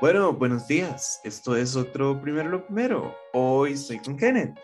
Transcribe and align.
Bueno, 0.00 0.32
buenos 0.32 0.66
días. 0.66 1.20
Esto 1.24 1.54
es 1.54 1.76
otro 1.76 2.18
Primero 2.22 2.48
lo 2.48 2.64
Primero. 2.64 3.14
Hoy 3.34 3.72
estoy 3.72 3.98
con 3.98 4.16
Kenneth. 4.16 4.58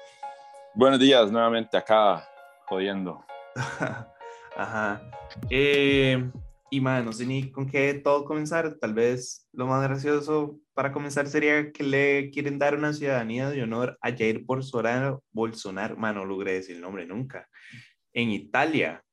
Buenos 0.75 0.99
días, 0.99 1.31
nuevamente 1.31 1.77
acá, 1.77 2.27
jodiendo. 2.65 3.23
Ajá. 4.57 5.03
Eh, 5.51 6.31
y 6.71 6.81
man, 6.81 7.05
no 7.05 7.13
sé 7.13 7.27
ni 7.27 7.51
con 7.51 7.67
qué 7.67 7.93
todo 7.93 8.25
comenzar. 8.25 8.79
Tal 8.81 8.95
vez 8.95 9.47
lo 9.53 9.67
más 9.67 9.83
gracioso 9.83 10.59
para 10.73 10.91
comenzar 10.91 11.27
sería 11.27 11.71
que 11.71 11.83
le 11.83 12.31
quieren 12.31 12.59
dar 12.59 12.75
una 12.75 12.95
ciudadanía 12.95 13.51
de 13.51 13.63
honor 13.63 13.99
a 14.01 14.13
Jair 14.13 14.43
Bolsonaro. 14.43 15.23
Bolsonaro, 15.33 15.99
man, 15.99 16.15
no 16.15 16.25
logré 16.25 16.55
decir 16.55 16.77
el 16.77 16.83
nombre 16.83 17.05
nunca. 17.05 17.47
En 18.15 18.31
Italia. 18.31 19.05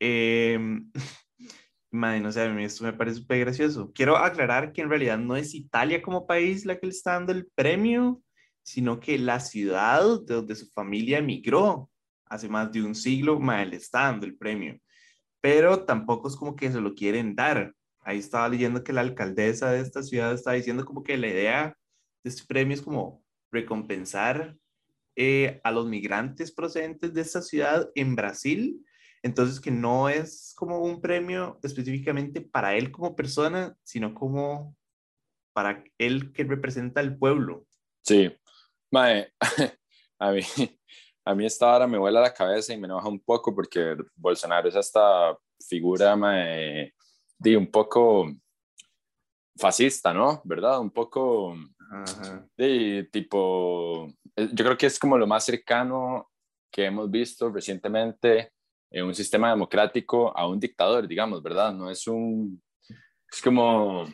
Eh, 0.00 0.60
Madre, 1.96 2.20
no 2.20 2.30
sé, 2.30 2.42
a 2.42 2.48
mí 2.52 2.64
esto 2.64 2.84
me 2.84 2.92
parece 2.92 3.20
súper 3.20 3.40
gracioso. 3.40 3.90
Quiero 3.94 4.16
aclarar 4.16 4.72
que 4.72 4.82
en 4.82 4.90
realidad 4.90 5.18
no 5.18 5.34
es 5.36 5.54
Italia 5.54 6.02
como 6.02 6.26
país 6.26 6.66
la 6.66 6.78
que 6.78 6.86
le 6.86 6.92
está 6.92 7.14
dando 7.14 7.32
el 7.32 7.46
premio, 7.54 8.22
sino 8.62 9.00
que 9.00 9.18
la 9.18 9.40
ciudad 9.40 10.02
de 10.26 10.34
donde 10.34 10.54
su 10.56 10.66
familia 10.66 11.18
emigró 11.18 11.90
hace 12.26 12.48
más 12.48 12.70
de 12.70 12.82
un 12.82 12.94
siglo, 12.94 13.40
madre, 13.40 13.66
le 13.66 13.76
está 13.76 14.02
dando 14.02 14.26
el 14.26 14.36
premio. 14.36 14.78
Pero 15.40 15.84
tampoco 15.84 16.28
es 16.28 16.36
como 16.36 16.54
que 16.54 16.70
se 16.70 16.80
lo 16.80 16.94
quieren 16.94 17.34
dar. 17.34 17.74
Ahí 18.00 18.18
estaba 18.18 18.48
leyendo 18.48 18.84
que 18.84 18.92
la 18.92 19.00
alcaldesa 19.00 19.70
de 19.70 19.80
esta 19.80 20.02
ciudad 20.02 20.34
está 20.34 20.52
diciendo 20.52 20.84
como 20.84 21.02
que 21.02 21.16
la 21.16 21.28
idea 21.28 21.76
de 22.22 22.30
este 22.30 22.44
premio 22.46 22.74
es 22.74 22.82
como 22.82 23.24
recompensar 23.50 24.56
eh, 25.14 25.60
a 25.64 25.70
los 25.70 25.86
migrantes 25.86 26.52
procedentes 26.52 27.14
de 27.14 27.22
esta 27.22 27.40
ciudad 27.40 27.88
en 27.94 28.14
Brasil 28.16 28.84
entonces, 29.26 29.60
que 29.60 29.70
no 29.70 30.08
es 30.08 30.54
como 30.56 30.78
un 30.78 31.00
premio 31.00 31.58
específicamente 31.62 32.40
para 32.40 32.74
él 32.74 32.90
como 32.90 33.14
persona, 33.14 33.76
sino 33.82 34.14
como 34.14 34.76
para 35.52 35.84
él 35.98 36.32
que 36.32 36.44
representa 36.44 37.00
al 37.00 37.16
pueblo. 37.16 37.66
Sí, 38.02 38.32
Mae, 38.90 39.32
a 40.18 40.30
mí, 40.30 40.40
a 41.24 41.34
mí 41.34 41.46
esta 41.46 41.74
hora 41.74 41.86
me 41.86 41.98
vuela 41.98 42.20
la 42.20 42.32
cabeza 42.32 42.72
y 42.72 42.78
me 42.78 42.86
enoja 42.86 43.08
un 43.08 43.20
poco 43.20 43.54
porque 43.54 43.96
Bolsonaro 44.14 44.68
es 44.68 44.76
esta 44.76 45.36
figura 45.68 46.14
mae, 46.16 46.94
de 47.38 47.56
un 47.56 47.70
poco 47.70 48.30
fascista, 49.58 50.12
¿no? 50.14 50.40
¿Verdad? 50.44 50.80
Un 50.80 50.90
poco 50.90 51.56
de 52.56 53.08
tipo, 53.12 54.06
eh, 54.34 54.48
yo 54.52 54.64
creo 54.64 54.76
que 54.76 54.86
es 54.86 54.98
como 54.98 55.16
lo 55.18 55.26
más 55.26 55.44
cercano 55.44 56.30
que 56.70 56.84
hemos 56.84 57.10
visto 57.10 57.50
recientemente 57.50 58.52
en 58.96 59.04
un 59.04 59.14
sistema 59.14 59.50
democrático 59.50 60.34
a 60.34 60.48
un 60.48 60.58
dictador, 60.58 61.06
digamos, 61.06 61.42
¿verdad? 61.42 61.70
No 61.70 61.90
es 61.90 62.06
un, 62.06 62.62
es 63.30 63.42
como, 63.42 64.06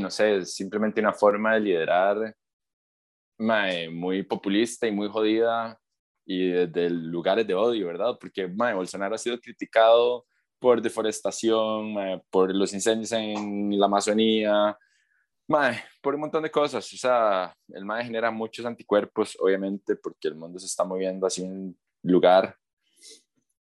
no 0.00 0.10
sé, 0.10 0.36
es 0.36 0.54
simplemente 0.54 1.00
una 1.00 1.12
forma 1.12 1.54
de 1.54 1.60
liderar 1.60 2.36
muy 3.36 4.22
populista 4.22 4.86
y 4.86 4.92
muy 4.92 5.08
jodida 5.08 5.76
y 6.24 6.50
desde 6.50 6.88
lugares 6.88 7.44
de 7.48 7.54
odio, 7.54 7.88
¿verdad? 7.88 8.16
Porque 8.20 8.46
mae, 8.46 8.74
Bolsonaro 8.74 9.16
ha 9.16 9.18
sido 9.18 9.40
criticado 9.40 10.24
por 10.60 10.80
deforestación, 10.80 12.22
por 12.30 12.54
los 12.54 12.72
incendios 12.72 13.10
en 13.10 13.76
la 13.76 13.86
Amazonía, 13.86 14.78
mae, 15.48 15.82
por 16.00 16.14
un 16.14 16.20
montón 16.20 16.44
de 16.44 16.50
cosas. 16.52 16.92
O 16.92 16.96
sea, 16.96 17.52
el 17.66 17.84
MAE 17.84 18.04
genera 18.04 18.30
muchos 18.30 18.64
anticuerpos, 18.64 19.36
obviamente, 19.40 19.96
porque 19.96 20.28
el 20.28 20.36
mundo 20.36 20.60
se 20.60 20.66
está 20.66 20.84
moviendo 20.84 21.26
así 21.26 21.42
en 21.42 21.76
lugar 22.04 22.56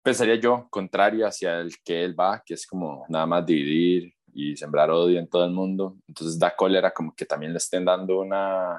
pensaría 0.04 0.36
yo, 0.36 0.68
contrario 0.68 1.26
hacia 1.26 1.60
el 1.60 1.74
que 1.82 2.04
él 2.04 2.18
va, 2.18 2.42
que 2.44 2.54
es 2.54 2.66
como 2.66 3.06
nada 3.08 3.24
más 3.24 3.46
dividir 3.46 4.14
y 4.34 4.54
sembrar 4.54 4.90
odio 4.90 5.18
en 5.18 5.28
todo 5.28 5.46
el 5.46 5.50
mundo. 5.50 5.96
Entonces 6.06 6.38
da 6.38 6.54
cólera 6.54 6.92
como 6.92 7.14
que 7.14 7.24
también 7.24 7.52
le 7.52 7.58
estén 7.58 7.86
dando 7.86 8.20
una, 8.20 8.78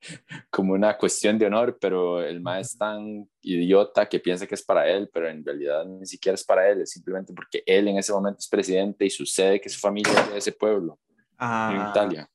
como 0.50 0.72
una 0.72 0.96
cuestión 0.96 1.38
de 1.38 1.46
honor, 1.46 1.76
pero 1.78 2.22
el 2.22 2.40
más 2.40 2.70
es 2.72 2.78
tan 2.78 3.28
idiota 3.42 4.08
que 4.08 4.20
piensa 4.20 4.46
que 4.46 4.54
es 4.54 4.64
para 4.64 4.88
él, 4.88 5.10
pero 5.12 5.28
en 5.28 5.44
realidad 5.44 5.84
ni 5.84 6.06
siquiera 6.06 6.34
es 6.34 6.44
para 6.44 6.66
él, 6.70 6.80
es 6.80 6.92
simplemente 6.92 7.34
porque 7.34 7.62
él 7.66 7.88
en 7.88 7.98
ese 7.98 8.12
momento 8.14 8.38
es 8.38 8.48
presidente 8.48 9.04
y 9.04 9.10
sucede 9.10 9.60
que 9.60 9.68
su 9.68 9.78
familia 9.78 10.12
es 10.12 10.30
de 10.30 10.38
ese 10.38 10.52
pueblo, 10.52 10.98
en 11.12 11.20
ah. 11.40 11.88
Italia. 11.90 12.26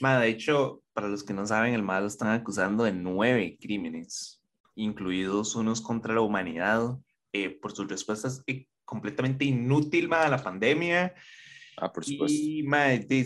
Ma, 0.00 0.18
de 0.18 0.28
hecho, 0.28 0.82
para 0.92 1.06
los 1.06 1.22
que 1.22 1.32
no 1.32 1.46
saben, 1.46 1.72
el 1.72 1.84
MAE 1.84 2.00
lo 2.00 2.06
están 2.08 2.30
acusando 2.30 2.82
de 2.82 2.92
nueve 2.92 3.56
crímenes, 3.60 4.42
incluidos 4.74 5.54
unos 5.54 5.80
contra 5.80 6.14
la 6.14 6.20
humanidad, 6.20 6.98
eh, 7.34 7.50
por 7.50 7.72
sus 7.72 7.88
respuestas 7.88 8.44
eh, 8.46 8.68
completamente 8.84 9.44
inútil 9.44 10.12
a 10.12 10.28
la 10.28 10.40
pandemia. 10.40 11.12
Ah, 11.76 11.92
por 11.92 12.04
supuesto. 12.04 12.38
Y 12.38 12.64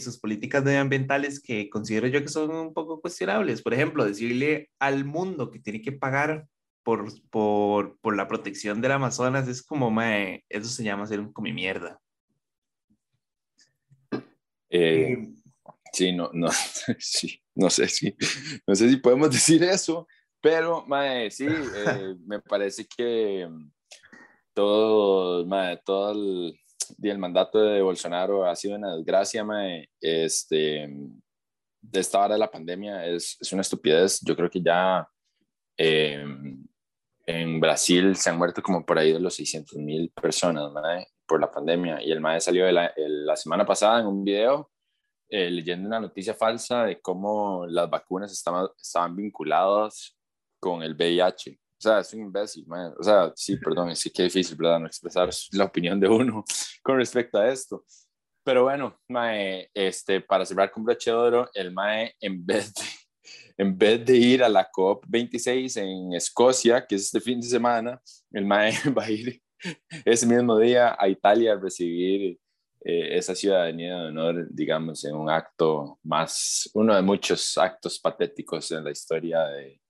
sus 0.01 0.19
políticas 0.19 0.65
medioambientales 0.65 1.41
que 1.41 1.69
considero 1.69 2.07
yo 2.07 2.23
que 2.23 2.29
son 2.29 2.51
un 2.51 2.73
poco 2.73 3.03
cuestionables. 3.03 3.61
Por 3.61 3.75
ejemplo, 3.75 4.07
decirle 4.07 4.71
al 4.79 5.05
mundo 5.05 5.51
que 5.51 5.59
tiene 5.59 5.83
que 5.83 5.93
pagar 5.93 6.47
por, 6.83 7.05
por, 7.29 7.99
por 7.99 8.17
la 8.17 8.27
protección 8.27 8.81
del 8.81 8.93
Amazonas 8.93 9.47
es 9.47 9.63
como, 9.63 9.91
mae, 9.91 10.43
eso 10.49 10.71
se 10.71 10.85
llama 10.85 11.07
ser 11.07 11.21
un 11.21 11.31
come 11.31 11.53
mierda. 11.53 12.01
Eh, 14.71 15.19
sí, 15.93 16.13
no, 16.15 16.31
no, 16.33 16.49
sí, 16.99 17.43
no 17.55 17.69
sé 17.69 17.89
si, 17.89 18.17
no 18.67 18.75
sé 18.75 18.89
si 18.89 18.97
podemos 18.97 19.31
decir 19.31 19.63
eso, 19.65 20.07
pero, 20.41 20.87
mae, 20.87 21.31
sí, 21.31 21.47
me 22.27 22.41
parece 22.41 22.87
que 22.87 23.47
todo, 24.59 25.47
todo 25.85 26.11
el, 26.11 26.61
el, 27.01 27.19
mandato 27.19 27.61
de 27.61 27.81
Bolsonaro 27.81 28.45
ha 28.45 28.57
sido 28.57 28.75
una 28.75 28.97
desgracia, 28.97 29.47
este, 30.01 30.89
de 31.81 32.01
esta 32.01 32.19
hora 32.19 32.35
de 32.35 32.41
la 32.41 32.51
pandemia 32.51 33.07
es, 33.07 33.37
es 33.41 33.53
una 33.53 33.63
estupidez. 33.63 34.21
Yo 34.21 34.35
creo 34.35 34.51
que 34.51 34.61
ya 34.61 35.09
em, 35.77 36.67
en 37.25 37.61
Brasil 37.61 38.17
se 38.17 38.31
han 38.31 38.39
muerto 38.39 38.61
como 38.61 38.85
por 38.85 38.99
ahí 38.99 39.13
de 39.13 39.21
los 39.21 39.35
600 39.35 39.79
mil 39.79 40.11
personas 40.11 40.73
por 41.25 41.41
la 41.41 41.53
pandemia. 41.53 42.03
Y 42.03 42.11
el 42.11 42.21
MAE 42.21 42.41
salió 42.41 42.69
la, 42.73 42.93
la, 42.97 43.37
semana 43.37 43.65
pasada 43.65 44.01
en 44.01 44.09
un 44.09 44.25
video 44.25 44.73
eh, 45.29 45.51
leyendo 45.51 45.87
una 45.87 46.01
noticia 46.01 46.35
falsa 46.35 46.83
de 46.83 47.01
cómo 47.01 47.65
las 47.69 47.89
vacunas 47.89 48.33
estaban, 48.33 48.67
estaban 48.77 49.15
vinculadas 49.15 50.19
con 50.59 50.83
el 50.83 50.97
VIH. 50.97 51.61
O 51.79 51.81
sea, 51.81 52.01
es 52.01 52.13
un 52.13 52.23
imbécil, 52.23 52.67
man. 52.67 52.93
O 52.99 53.03
sea, 53.03 53.33
sí, 53.37 53.57
perdón, 53.57 53.95
sí 53.95 54.11
que 54.11 54.25
difícil, 54.25 54.57
¿verdad? 54.57 54.81
No 54.81 54.87
expresar 54.87 55.31
la 55.53 55.65
opinión 55.65 56.01
de 56.01 56.09
uno 56.09 56.45
con 56.83 56.97
respecto 56.97 57.39
a 57.39 57.49
esto. 57.49 57.85
Pero 58.45 58.65
bueno, 58.65 58.99
mae, 59.09 59.71
este, 59.75 60.21
para 60.21 60.45
cerrar 60.45 60.71
con 60.71 60.83
broche 60.83 61.11
de 61.11 61.17
oro, 61.17 61.51
el 61.55 61.73
mae, 61.73 62.15
en 62.21 62.45
vez 62.45 62.75
de, 62.75 62.83
en 63.59 63.79
vez 63.79 64.05
de 64.05 64.17
ir 64.17 64.43
a 64.43 64.49
la 64.49 64.69
COP26 64.71 65.77
en 65.81 66.15
Escocia, 66.15 66.85
que 66.85 66.97
es 66.97 67.05
este 67.05 67.21
fin 67.21 67.41
de 67.41 67.47
semana, 67.47 68.01
el 68.33 68.45
mae 68.45 68.73
va 68.97 69.05
a 69.05 69.11
ir 69.11 69.41
ese 70.05 70.27
mismo 70.27 70.59
día 70.59 70.97
a 70.99 71.09
Italia 71.09 71.53
a 71.53 71.61
recibir 71.61 72.39
eh, 72.85 73.19
esa 73.19 73.35
ciudadanía 73.35 73.97
de 73.97 74.07
honor, 74.09 74.47
digamos, 74.51 75.05
en 75.05 75.15
un 75.15 75.29
acto 75.31 75.99
más, 76.03 76.71
uno 76.75 76.95
de 76.95 77.03
muchos 77.03 77.59
actos 77.59 77.99
patéticos 77.99 78.71
en 78.73 78.85
la 78.85 78.91
historia 78.91 79.45
de, 79.45 79.81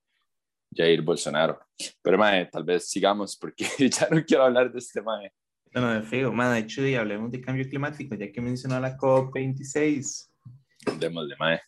Jair 0.75 1.03
Bolsonaro. 1.03 1.59
Pero, 2.03 2.19
mae, 2.19 2.47
tal 2.47 2.65
vez 2.65 2.89
sigamos 2.89 3.37
porque 3.37 3.65
ya 3.91 4.09
no 4.11 4.25
quiero 4.25 4.45
hablar 4.45 4.73
de 4.73 4.79
este 4.79 5.03
mae. 5.03 5.33
No, 5.75 5.81
no, 5.83 5.95
de 5.95 6.03
feo. 6.03 6.33
Mae, 6.33 6.55
de 6.55 6.59
hecho, 6.61 6.87
y 6.87 6.95
hablemos 6.95 7.31
de 7.31 7.41
cambio 7.41 7.69
climático, 7.69 8.15
ya 8.15 8.31
que 8.33 8.41
mencionó 8.41 8.81
la 8.81 8.97
COP26. 8.97 10.31
Démosle, 10.99 11.37
mae. 11.39 11.61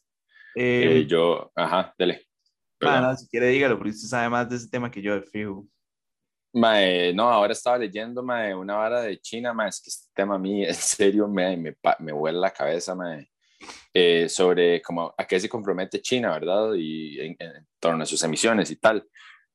Eh, 0.54 1.00
eh, 1.00 1.06
yo, 1.06 1.50
ajá, 1.54 1.94
dele. 1.98 2.26
no, 2.80 3.16
si 3.16 3.28
quiere 3.28 3.48
dígalo, 3.48 3.76
porque 3.76 3.90
usted 3.90 4.08
sabe 4.08 4.28
más 4.28 4.48
de 4.48 4.56
ese 4.56 4.68
tema 4.68 4.90
que 4.90 5.02
yo, 5.02 5.14
de 5.14 5.22
fijo. 5.22 5.66
Mae, 6.52 7.12
no, 7.14 7.30
ahora 7.30 7.52
estaba 7.52 7.78
leyendo, 7.78 8.22
mae, 8.22 8.54
una 8.54 8.74
vara 8.74 9.02
de 9.02 9.18
China, 9.20 9.52
mae, 9.52 9.68
es 9.68 9.80
que 9.80 9.90
este 9.90 10.08
tema 10.14 10.34
a 10.34 10.38
mí, 10.38 10.64
en 10.66 10.74
serio, 10.74 11.28
me, 11.28 11.56
me, 11.56 11.76
me 12.00 12.12
vuela 12.12 12.40
la 12.40 12.50
cabeza, 12.50 12.94
mae. 12.94 13.29
Eh, 13.93 14.28
sobre 14.28 14.81
cómo, 14.81 15.12
a 15.16 15.26
qué 15.26 15.41
se 15.41 15.48
compromete 15.48 16.01
China, 16.01 16.30
¿verdad? 16.33 16.74
Y 16.77 17.21
en, 17.21 17.36
torno 17.78 18.03
a 18.03 18.07
sus 18.07 18.22
emisiones 18.22 18.71
y 18.71 18.77
tal. 18.77 19.07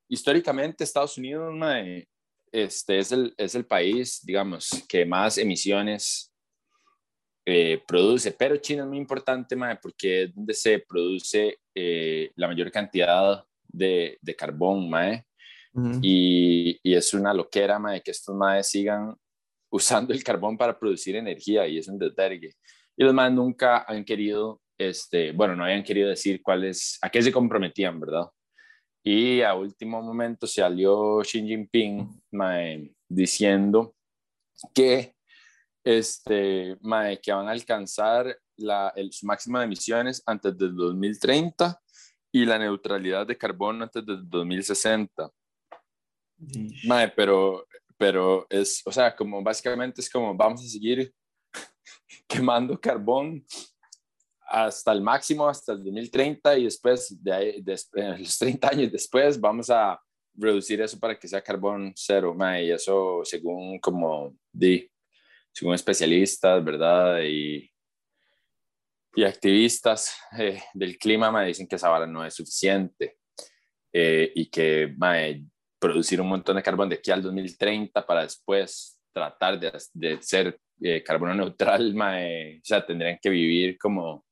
Históricamente, 0.08 0.84
Estados 0.84 1.16
Unidos 1.18 1.54
este, 2.52 2.98
es, 2.98 3.12
el, 3.12 3.34
es 3.36 3.54
el 3.54 3.64
país, 3.64 4.20
digamos, 4.24 4.84
que 4.88 5.04
más 5.06 5.38
emisiones 5.38 6.32
eh, 7.46 7.82
produce, 7.86 8.32
pero 8.32 8.56
China 8.58 8.82
es 8.82 8.88
muy 8.88 8.98
importante, 8.98 9.56
porque 9.80 10.24
es 10.24 10.34
donde 10.34 10.54
se 10.54 10.80
produce 10.80 11.58
eh, 11.74 12.30
la 12.36 12.48
mayor 12.48 12.70
cantidad 12.70 13.44
de, 13.66 14.18
de 14.20 14.36
carbón, 14.36 14.90
mae, 14.90 15.24
y, 16.00 16.80
y, 16.82 16.94
es 16.94 17.12
una 17.12 17.34
loquera, 17.34 17.78
mae, 17.78 18.00
que 18.00 18.10
estos 18.10 18.34
maes 18.34 18.66
sigan 18.66 19.14
usando 19.70 20.14
el 20.14 20.24
carbón 20.24 20.56
para 20.56 20.78
producir 20.78 21.16
energía 21.16 21.66
y 21.68 21.76
es 21.76 21.86
un 21.86 21.98
desvergue. 21.98 22.54
Y 22.96 23.04
los 23.04 23.14
más 23.14 23.30
nunca 23.32 23.84
han 23.86 24.04
querido, 24.04 24.60
este, 24.78 25.32
bueno, 25.32 25.54
no 25.54 25.64
habían 25.64 25.84
querido 25.84 26.08
decir 26.08 26.42
cuáles, 26.42 26.98
a 27.02 27.10
qué 27.10 27.22
se 27.22 27.32
comprometían, 27.32 28.00
¿verdad? 28.00 28.26
Y 29.04 29.42
a 29.42 29.54
último 29.54 30.02
momento 30.02 30.46
salió 30.46 31.20
Xi 31.22 31.46
Jinping 31.46 32.20
diciendo 33.08 33.94
que, 34.74 35.14
este, 35.84 36.76
que 37.22 37.32
van 37.32 37.48
a 37.48 37.52
alcanzar 37.52 38.36
la, 38.56 38.92
el, 38.96 39.12
su 39.12 39.26
máxima 39.26 39.60
de 39.60 39.66
emisiones 39.66 40.22
antes 40.26 40.56
del 40.58 40.74
2030 40.74 41.80
y 42.32 42.44
la 42.44 42.58
neutralidad 42.58 43.26
de 43.26 43.38
carbono 43.38 43.84
antes 43.84 44.04
del 44.04 44.28
2060. 44.28 45.30
Mae, 46.84 47.08
pero, 47.08 47.66
pero 47.96 48.46
es, 48.50 48.82
o 48.84 48.92
sea, 48.92 49.14
como 49.14 49.42
básicamente 49.42 50.00
es 50.00 50.10
como 50.10 50.34
vamos 50.34 50.64
a 50.64 50.68
seguir 50.68 51.14
quemando 52.46 52.80
carbón 52.80 53.44
hasta 54.48 54.92
el 54.92 55.00
máximo, 55.00 55.48
hasta 55.48 55.72
el 55.72 55.82
2030 55.82 56.58
y 56.58 56.64
después, 56.64 57.22
de, 57.22 57.32
ahí, 57.32 57.64
los 58.18 58.38
30 58.38 58.68
años 58.68 58.92
después, 58.92 59.40
vamos 59.40 59.70
a 59.70 60.00
reducir 60.34 60.80
eso 60.80 60.98
para 60.98 61.18
que 61.18 61.26
sea 61.28 61.42
carbón 61.42 61.92
cero, 61.96 62.34
mae, 62.34 62.66
y 62.66 62.70
eso 62.70 63.22
según 63.24 63.78
como 63.80 64.36
di, 64.52 64.88
según 65.52 65.74
especialistas, 65.74 66.62
¿verdad? 66.62 67.22
Y, 67.22 67.70
y 69.14 69.24
activistas 69.24 70.16
eh, 70.38 70.62
del 70.74 70.98
clima 70.98 71.32
me 71.32 71.46
dicen 71.46 71.66
que 71.66 71.76
esa 71.76 71.88
vara 71.88 72.06
no 72.06 72.24
es 72.24 72.34
suficiente 72.34 73.16
eh, 73.92 74.30
y 74.34 74.46
que 74.50 74.94
mae, 74.96 75.42
producir 75.78 76.20
un 76.20 76.28
montón 76.28 76.56
de 76.56 76.62
carbón 76.62 76.88
de 76.88 76.96
aquí 76.96 77.10
al 77.10 77.22
2030 77.22 78.06
para 78.06 78.22
después 78.22 79.00
tratar 79.12 79.58
de, 79.58 79.72
de 79.94 80.22
ser 80.22 80.60
eh, 80.80 81.02
carbono 81.02 81.34
neutral, 81.34 81.94
mae, 81.94 82.58
o 82.58 82.64
sea, 82.64 82.84
tendrían 82.84 83.18
que 83.20 83.30
vivir 83.30 83.78
como, 83.78 84.24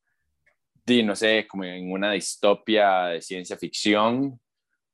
no 0.87 1.17
sé, 1.17 1.47
como 1.49 1.65
en 1.65 1.91
una 1.91 2.13
distopia 2.13 3.07
de 3.07 3.23
ciencia 3.23 3.57
ficción 3.57 4.39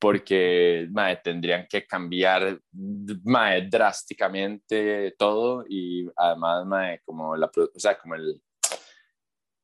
porque 0.01 0.89
mae, 0.91 1.17
tendrían 1.17 1.67
que 1.69 1.87
cambiar 1.87 2.59
mae, 2.73 3.69
drásticamente 3.69 5.15
todo 5.19 5.65
y 5.69 6.09
además 6.17 6.67
mae, 6.67 7.01
como 7.05 7.37
la 7.37 7.51
o 7.55 7.79
sea, 7.79 7.99
como 7.99 8.15
el, 8.15 8.41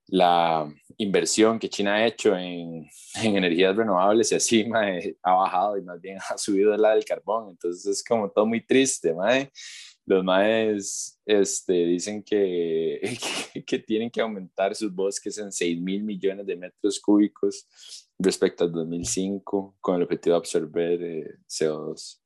la 0.09 0.71
inversión 0.99 1.59
que 1.59 1.71
China 1.71 1.95
ha 1.95 2.07
hecho 2.07 2.37
en, 2.37 2.87
en 3.23 3.37
energías 3.37 3.75
renovables 3.75 4.31
y 4.31 4.35
así 4.35 4.65
mae, 4.69 5.17
ha 5.23 5.33
bajado 5.33 5.79
y 5.79 5.83
más 5.83 6.01
bien 6.01 6.19
ha 6.29 6.37
subido 6.37 6.77
la 6.77 6.95
del 6.95 7.05
carbón 7.05 7.51
entonces 7.51 7.87
es 7.87 8.05
como 8.05 8.31
todo 8.31 8.47
muy 8.47 8.65
triste 8.65 9.15
mae. 9.15 9.51
Los 10.07 10.25
maes 10.25 11.21
este, 11.27 11.73
dicen 11.73 12.23
que, 12.23 13.01
que, 13.53 13.65
que 13.67 13.79
tienen 13.81 14.11
que 14.11 14.21
aumentar 14.21 14.75
sus 14.75 14.95
bosques 14.95 15.37
en 15.39 15.51
6 15.51 15.81
mil 15.81 16.05
millones 16.05 16.47
de 16.47 16.57
metros 16.57 17.01
cúbicos 17.01 17.67
respecto 18.19 18.65
al 18.65 18.73
2005 18.73 19.77
con 19.81 19.97
el 19.97 20.03
objetivo 20.03 20.35
de 20.35 20.39
absorber 20.39 21.03
eh, 21.03 21.39
CO2 21.49 22.21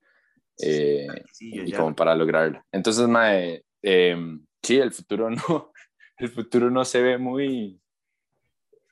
eh, 0.62 1.06
y 1.40 1.72
como 1.72 1.94
para 1.96 2.14
lograrlo. 2.14 2.62
Entonces, 2.70 3.08
mae, 3.08 3.64
eh, 3.82 4.16
sí, 4.62 4.76
el 4.76 4.92
futuro 4.92 5.30
no, 5.30 5.72
el 6.18 6.28
futuro 6.28 6.70
no 6.70 6.84
se 6.84 7.00
ve 7.00 7.16
muy, 7.16 7.80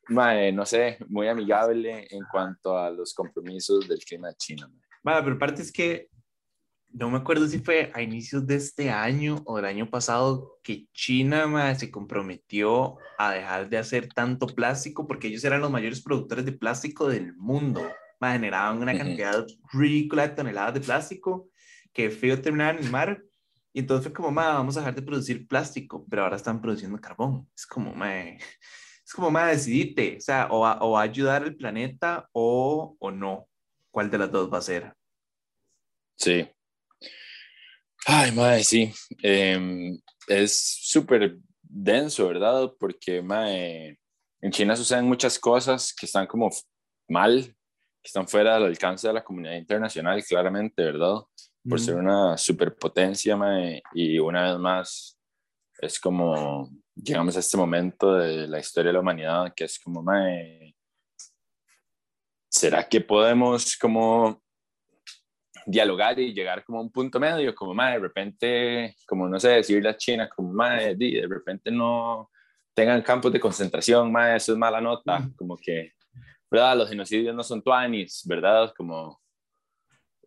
mae, 0.08 0.50
no 0.50 0.64
sé, 0.64 0.96
muy 1.08 1.29
amigable 1.29 2.06
en 2.11 2.25
cuanto 2.31 2.79
a 2.79 2.91
los 2.91 3.12
compromisos 3.12 3.87
del 3.87 3.99
clima 3.99 4.29
de 4.29 4.34
China. 4.37 4.70
Mae. 5.02 5.23
pero 5.23 5.37
aparte 5.37 5.61
es 5.61 5.70
que 5.70 6.08
no 6.90 7.11
me 7.11 7.19
acuerdo 7.19 7.46
si 7.46 7.58
fue 7.58 7.90
a 7.94 8.02
inicios 8.02 8.46
de 8.46 8.56
este 8.56 8.90
año 8.90 9.43
o 9.44 9.56
del 9.56 9.67
año 9.67 9.90
pasado 9.90 10.58
que 10.62 10.87
China 10.93 11.75
se 11.75 11.90
comprometió 11.90 12.96
a 13.19 13.32
dejar 13.32 13.69
de 13.69 13.79
hacer 13.79 14.08
tanto 14.08 14.46
plástico 14.46 15.06
porque 15.06 15.29
ellos 15.29 15.44
eran 15.44 15.61
los 15.61 15.70
mayores 15.70 16.02
productores 16.02 16.44
de 16.44 16.52
plástico 16.52 17.08
del 17.08 17.37
mundo. 17.37 17.87
generaban 18.20 18.79
una 18.79 18.96
cantidad 18.96 19.46
ridícula 19.73 20.29
de 20.29 20.35
toneladas 20.35 20.75
de 20.75 20.81
plástico 20.81 21.50
que 21.93 22.11
feo 22.11 22.40
terminar 22.40 22.76
en 22.76 22.85
el 22.85 22.91
mar. 22.91 23.23
Y 23.73 23.81
entonces 23.81 24.05
fue 24.05 24.12
como, 24.12 24.32
vamos 24.32 24.76
a 24.76 24.81
dejar 24.81 24.94
de 24.94 25.02
producir 25.02 25.46
plástico, 25.46 26.06
pero 26.08 26.23
ahora 26.23 26.37
están 26.37 26.61
produciendo 26.61 27.00
carbón. 27.00 27.49
Es 27.55 27.67
como, 27.67 27.93
es 28.05 29.12
como, 29.14 29.31
ma, 29.31 29.49
decidite, 29.49 30.17
o 30.17 30.20
sea, 30.20 30.49
o 30.50 30.61
o 30.61 30.99
a 30.99 31.02
ayudar 31.02 31.43
al 31.43 31.55
planeta 31.55 32.29
o, 32.32 32.96
o 32.99 33.11
no. 33.11 33.46
¿Cuál 33.91 34.11
de 34.11 34.19
las 34.19 34.32
dos 34.32 34.52
va 34.52 34.58
a 34.58 34.62
ser? 34.62 34.94
Sí, 36.17 36.49
Ay, 38.10 38.32
madre, 38.32 38.64
sí. 38.64 38.90
Em, 39.22 40.00
es 40.28 40.78
súper 40.81 41.37
denso, 41.60 42.26
¿verdad? 42.26 42.72
Porque, 42.81 43.20
madre, 43.20 43.99
en 44.40 44.50
China 44.50 44.75
suceden 44.75 45.05
muchas 45.05 45.38
cosas 45.38 45.93
que 45.93 46.06
están 46.06 46.26
como 46.26 46.49
mal, 47.06 47.44
que 47.44 48.06
están 48.06 48.26
fuera 48.26 48.55
del 48.55 48.64
alcance 48.64 49.06
de 49.06 49.12
la 49.12 49.22
comunidad 49.22 49.56
internacional, 49.56 50.25
claramente, 50.25 50.84
¿verdad? 50.84 51.16
Por 51.69 51.78
ser 51.78 51.96
una 51.96 52.38
superpotencia, 52.38 53.37
madre, 53.37 53.82
y 53.93 54.19
una 54.19 54.52
vez 54.52 54.58
más 54.58 55.19
es 55.78 56.00
como 56.00 56.70
llegamos 56.94 57.37
a 57.37 57.40
este 57.40 57.58
momento 57.58 58.14
de 58.14 58.49
la 58.49 58.58
historia 58.58 58.88
de 58.88 58.94
la 58.94 59.00
humanidad 59.00 59.52
que 59.55 59.64
es 59.64 59.78
como, 59.78 60.02
madre, 60.02 60.75
¿será 62.49 62.88
que 62.88 63.02
podemos 63.02 63.76
como 63.76 64.43
dialogar 65.69 66.19
y 66.19 66.32
llegar 66.32 66.65
como 66.65 66.79
a 66.79 66.82
un 66.82 66.91
punto 66.91 67.20
medio, 67.20 67.55
como, 67.55 67.75
madre, 67.75 67.94
de 67.94 68.00
repente, 68.00 68.97
como, 69.06 69.29
no 69.29 69.38
sé, 69.38 69.50
decirle 69.50 69.91
a 69.91 69.97
China, 69.97 70.29
como, 70.35 70.50
madre, 70.50 70.94
de 70.97 71.26
repente 71.29 71.70
no 71.70 72.31
tengan 72.75 73.03
campos 73.03 73.31
de 73.32 73.41
concentración, 73.41 74.11
madre, 74.11 74.37
eso 74.37 74.53
es 74.53 74.59
mala 74.59 74.81
nota, 74.81 75.29
como 75.37 75.59
que, 75.59 75.93
¿verdad? 76.50 76.79
Los 76.79 76.88
genocidios 76.88 77.35
no 77.35 77.43
son 77.43 77.62
tuanis, 77.62 78.23
¿verdad? 78.26 78.73
Como, 78.75 79.20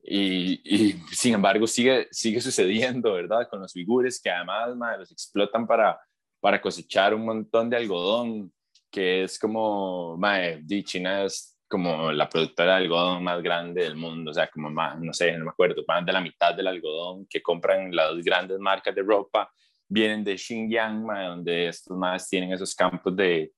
y, 0.03 0.61
y, 0.63 0.91
sin 1.11 1.33
embargo 1.33 1.65
sigue, 1.65 2.07
sigue 2.11 2.39
sucediendo, 2.39 3.13
¿verdad? 3.13 3.47
Con 3.49 3.61
los 3.61 3.75
uigures 3.75 4.21
que 4.21 4.29
además, 4.29 4.75
madre, 4.75 4.99
los 4.99 5.11
explotan 5.11 5.65
para, 5.65 5.99
para 6.39 6.61
cosechar 6.61 7.15
un 7.15 7.25
montón 7.25 7.67
de 7.67 7.77
algodón, 7.77 8.53
que 8.91 9.23
es 9.23 9.39
como, 9.39 10.17
madre, 10.17 10.63
China 10.83 11.23
es 11.23 11.50
como 11.71 12.12
la 12.12 12.27
productora 12.27 12.75
de 12.75 12.83
algodón 12.83 13.23
más 13.23 13.41
grande 13.41 13.83
del 13.83 13.95
mundo, 13.95 14.31
o 14.31 14.33
sea, 14.33 14.47
como 14.50 14.69
más, 14.69 15.00
no 15.00 15.13
sé, 15.13 15.31
no 15.38 15.45
me 15.45 15.51
acuerdo, 15.51 15.81
más 15.88 16.06
de 16.06 16.12
la 16.12 16.19
mitad 16.19 16.53
del 16.53 16.68
algodón 16.68 17.25
que 17.29 17.41
compran 17.41 17.95
las 17.95 18.18
grandes 18.18 18.59
marcas 18.59 18.94
de 18.94 19.01
ropa 19.01 19.50
vienen 19.88 20.21
de 20.21 20.38
Xinjiang, 20.38 21.07
donde 21.07 21.69
estos 21.69 21.97
más 21.97 22.27
tienen 22.27 22.51
esos 22.51 22.75
campos 22.75 23.15
de, 23.15 23.53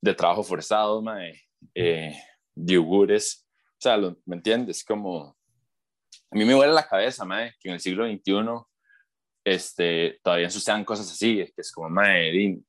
de 0.00 0.14
trabajo 0.14 0.42
forzado, 0.42 1.04
eh, 1.74 2.14
de 2.54 2.78
ugures, 2.78 3.46
o 3.72 3.80
sea, 3.80 3.98
¿me 3.98 4.36
entiendes? 4.36 4.82
Como, 4.82 5.36
a 6.30 6.36
mí 6.36 6.44
me 6.46 6.54
huele 6.54 6.72
la 6.72 6.88
cabeza, 6.88 7.26
que 7.60 7.68
en 7.68 7.74
el 7.74 7.80
siglo 7.80 8.06
XXI 8.06 8.32
este, 9.44 10.18
todavía 10.22 10.48
sucedan 10.48 10.84
cosas 10.84 11.10
así, 11.12 11.36
que 11.54 11.60
es 11.60 11.70
como, 11.70 11.88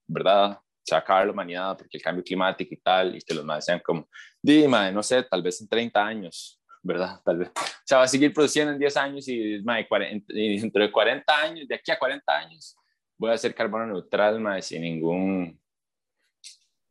¿verdad? 0.07 0.59
Se 0.89 0.95
va 0.95 0.99
a 0.99 1.01
acabar 1.01 1.25
la 1.25 1.31
humanidad 1.31 1.77
porque 1.77 1.97
el 1.97 2.03
cambio 2.03 2.23
climático 2.23 2.73
y 2.73 2.77
tal, 2.77 3.15
y 3.15 3.21
que 3.21 3.33
los 3.33 3.45
más 3.45 3.63
sean 3.63 3.79
como, 3.79 4.07
dime, 4.41 4.91
no 4.91 5.03
sé, 5.03 5.23
tal 5.23 5.41
vez 5.41 5.61
en 5.61 5.67
30 5.67 6.05
años, 6.05 6.61
¿verdad? 6.81 7.21
Tal 7.23 7.37
vez. 7.37 7.49
O 7.49 7.85
sea, 7.85 7.99
va 7.99 8.03
a 8.03 8.07
seguir 8.07 8.33
produciendo 8.33 8.73
en 8.73 8.79
10 8.79 8.97
años 8.97 9.27
y, 9.27 9.61
madre, 9.63 9.87
40, 9.87 10.33
y 10.33 10.59
dentro 10.59 10.81
de 10.81 10.91
40 10.91 11.41
años, 11.41 11.67
de 11.67 11.75
aquí 11.75 11.91
a 11.91 11.99
40 11.99 12.37
años, 12.37 12.75
voy 13.17 13.31
a 13.31 13.33
hacer 13.33 13.53
carbono 13.53 13.85
neutral, 13.85 14.39
madre, 14.39 14.61
sin 14.61 14.81
ningún, 14.81 15.59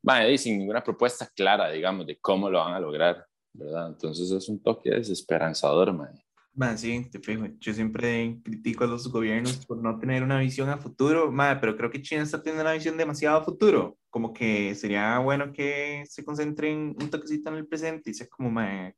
madre, 0.02 0.38
sin 0.38 0.58
ninguna 0.58 0.82
propuesta 0.82 1.28
clara, 1.34 1.70
digamos, 1.70 2.06
de 2.06 2.18
cómo 2.20 2.48
lo 2.48 2.58
van 2.58 2.74
a 2.74 2.80
lograr, 2.80 3.26
¿verdad? 3.52 3.88
Entonces 3.88 4.30
es 4.30 4.48
un 4.48 4.62
toque 4.62 4.90
desesperanzador, 4.90 5.92
madre. 5.92 6.27
Man, 6.58 6.76
sí, 6.76 7.08
te. 7.08 7.20
Yo 7.60 7.72
siempre 7.72 8.36
critico 8.42 8.82
a 8.82 8.88
los 8.88 9.12
gobiernos 9.12 9.64
por 9.64 9.80
no 9.80 9.96
tener 9.96 10.24
una 10.24 10.40
visión 10.40 10.68
a 10.68 10.76
futuro, 10.76 11.30
man, 11.30 11.58
pero 11.60 11.76
creo 11.76 11.88
que 11.88 12.02
China 12.02 12.24
está 12.24 12.42
teniendo 12.42 12.62
una 12.62 12.72
visión 12.72 12.96
demasiado 12.96 13.38
a 13.38 13.44
futuro. 13.44 13.96
Como 14.10 14.32
que 14.32 14.74
sería 14.74 15.20
bueno 15.20 15.52
que 15.52 16.02
se 16.08 16.24
concentren 16.24 16.96
un 17.00 17.10
toquecito 17.10 17.48
en 17.50 17.58
el 17.58 17.68
presente 17.68 18.10
y 18.10 18.14
sea 18.14 18.26
como, 18.26 18.50
man, 18.50 18.92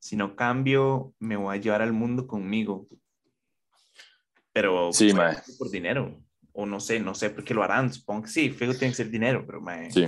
si 0.00 0.16
no 0.16 0.34
cambio, 0.34 1.14
me 1.20 1.36
voy 1.36 1.56
a 1.56 1.60
llevar 1.60 1.80
al 1.80 1.92
mundo 1.92 2.26
conmigo. 2.26 2.88
Pero 4.52 4.92
sí, 4.92 5.12
por 5.60 5.70
dinero. 5.70 6.20
O 6.52 6.66
no 6.66 6.80
sé, 6.80 6.98
no 6.98 7.14
sé 7.14 7.30
por 7.30 7.44
qué 7.44 7.54
lo 7.54 7.62
harán. 7.62 7.92
Supongo 7.92 8.22
que 8.22 8.30
sí, 8.30 8.50
fijo 8.50 8.72
tiene 8.72 8.90
que 8.90 8.96
ser 8.96 9.10
dinero, 9.10 9.44
pero, 9.46 9.60
man. 9.60 9.92
Sí. 9.92 10.06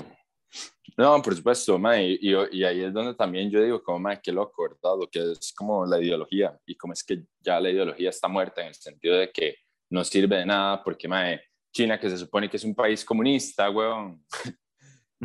No, 0.97 1.23
por 1.23 1.35
supuesto, 1.35 1.81
y, 1.97 2.31
y, 2.31 2.65
ahí 2.65 2.83
es 2.83 2.93
donde 2.93 3.15
también 3.15 3.51
yo 3.51 3.63
digo, 3.63 3.83
como, 3.83 3.99
mae, 3.99 4.21
qué 4.23 4.31
loco, 4.31 4.63
¿verdad? 4.63 4.99
Lo 5.01 5.09
que 5.09 5.33
es 5.33 5.53
como 5.57 5.87
la 5.87 5.99
ideología, 5.99 6.59
y 6.67 6.75
como 6.77 6.93
es 6.93 7.03
que 7.03 7.25
ya 7.41 7.59
la 7.61 7.71
ideología 7.71 8.11
está 8.11 8.29
muerta 8.29 8.61
en 8.61 8.69
el 8.69 8.75
sentido 8.75 9.17
de 9.17 9.31
que 9.31 9.57
no 9.89 10.05
sirve 10.05 10.37
de 10.37 10.47
nada, 10.47 10.83
porque, 10.83 11.09
mae, 11.09 11.41
China, 11.73 11.99
que 11.99 12.11
se 12.11 12.19
supone 12.19 12.51
que 12.51 12.59
es 12.59 12.65
un 12.65 12.75
país 12.75 13.05
comunista, 13.05 13.71
weón, 13.71 14.23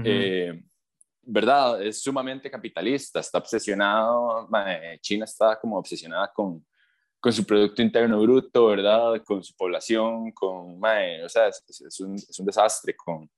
eh, 0.06 0.64
¿verdad? 1.22 1.82
Es 1.84 2.02
sumamente 2.02 2.50
capitalista, 2.50 3.20
está 3.20 3.38
obsesionado, 3.38 4.48
mae, 4.50 4.98
China 5.00 5.26
está 5.26 5.60
como 5.60 5.78
obsesionada 5.78 6.32
con, 6.34 6.66
con 7.20 7.34
su 7.34 7.46
Producto 7.46 7.82
Interno 7.82 8.22
Bruto, 8.22 8.68
¿verdad? 8.68 9.22
Con 9.26 9.44
su 9.44 9.54
población, 9.54 10.32
con, 10.32 10.80
mae, 10.80 11.26
o 11.26 11.30
sea, 11.30 11.50
es, 11.50 11.62
es, 11.68 12.00
un, 12.00 12.16
es 12.16 12.40
un 12.40 12.46
desastre, 12.46 12.96
con 12.96 13.30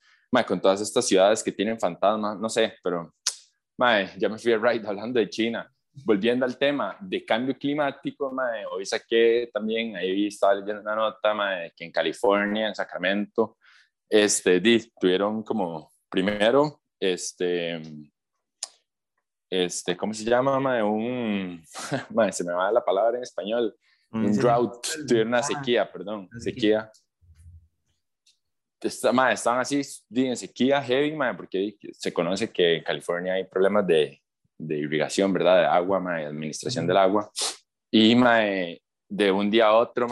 con 0.47 0.61
todas 0.61 0.81
estas 0.81 1.07
ciudades 1.07 1.43
que 1.43 1.51
tienen 1.51 1.79
fantasmas, 1.79 2.39
no 2.39 2.49
sé, 2.49 2.75
pero 2.83 3.13
mae, 3.77 4.11
ya 4.17 4.29
me 4.29 4.37
fui 4.37 4.53
a 4.53 4.57
ride 4.57 4.87
hablando 4.87 5.19
de 5.19 5.29
China. 5.29 5.69
Volviendo 6.05 6.45
al 6.45 6.57
tema 6.57 6.95
de 7.01 7.25
cambio 7.25 7.57
climático, 7.57 8.31
mae, 8.31 8.65
hoy 8.65 8.85
saqué 8.85 9.49
también, 9.51 9.95
ahí 9.95 10.27
estaba 10.27 10.55
leyendo 10.55 10.81
una 10.81 10.95
nota 10.95 11.33
mae, 11.33 11.73
que 11.75 11.85
en 11.85 11.91
California, 11.91 12.67
en 12.67 12.75
Sacramento, 12.75 13.57
este, 14.07 14.61
tuvieron 14.99 15.43
como 15.43 15.91
primero, 16.09 16.81
este, 16.99 17.81
este, 19.49 19.97
¿cómo 19.97 20.13
se 20.13 20.23
llama? 20.23 20.59
Mae? 20.59 20.83
Un, 20.83 21.63
mae, 22.13 22.31
se 22.31 22.43
me 22.43 22.53
va 22.53 22.71
la 22.71 22.83
palabra 22.83 23.17
en 23.17 23.23
español. 23.23 23.75
Un 24.11 24.35
drought, 24.35 24.87
tuvieron 25.07 25.29
una 25.29 25.43
sequía, 25.43 25.91
perdón, 25.91 26.27
sequía. 26.39 26.91
Está, 28.81 29.11
mae, 29.11 29.33
estaban 29.33 29.59
así 29.59 29.81
en 30.15 30.37
sequía 30.37 30.81
heavy, 30.81 31.13
mae, 31.13 31.33
porque 31.33 31.75
se 31.91 32.13
conoce 32.13 32.51
que 32.51 32.77
en 32.77 32.83
California 32.83 33.33
hay 33.33 33.43
problemas 33.43 33.85
de, 33.85 34.21
de 34.57 34.77
irrigación, 34.77 35.33
¿verdad? 35.33 35.61
De 35.61 35.65
agua, 35.65 35.99
mae, 35.99 36.25
administración 36.25 36.87
del 36.87 36.97
agua. 36.97 37.29
Y 37.91 38.15
de 39.09 39.31
un 39.31 39.49
día 39.49 39.67
a 39.67 39.73
otro, 39.73 40.07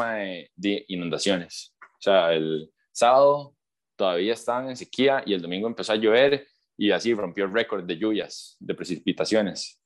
de 0.56 0.86
inundaciones. 0.88 1.76
O 1.82 2.02
sea, 2.02 2.34
el 2.34 2.72
sábado 2.92 3.56
todavía 3.96 4.34
estaban 4.34 4.70
en 4.70 4.78
sequía 4.78 5.24
y 5.26 5.34
el 5.34 5.42
domingo 5.42 5.68
empezó 5.68 5.94
a 5.94 5.98
llover 5.98 6.48
y 6.78 6.92
así 6.92 7.14
rompió 7.14 7.46
el 7.46 7.54
récord 7.54 7.84
de 7.84 7.98
lluvias, 7.98 8.56
de 8.60 8.76
precipitaciones. 8.76 9.82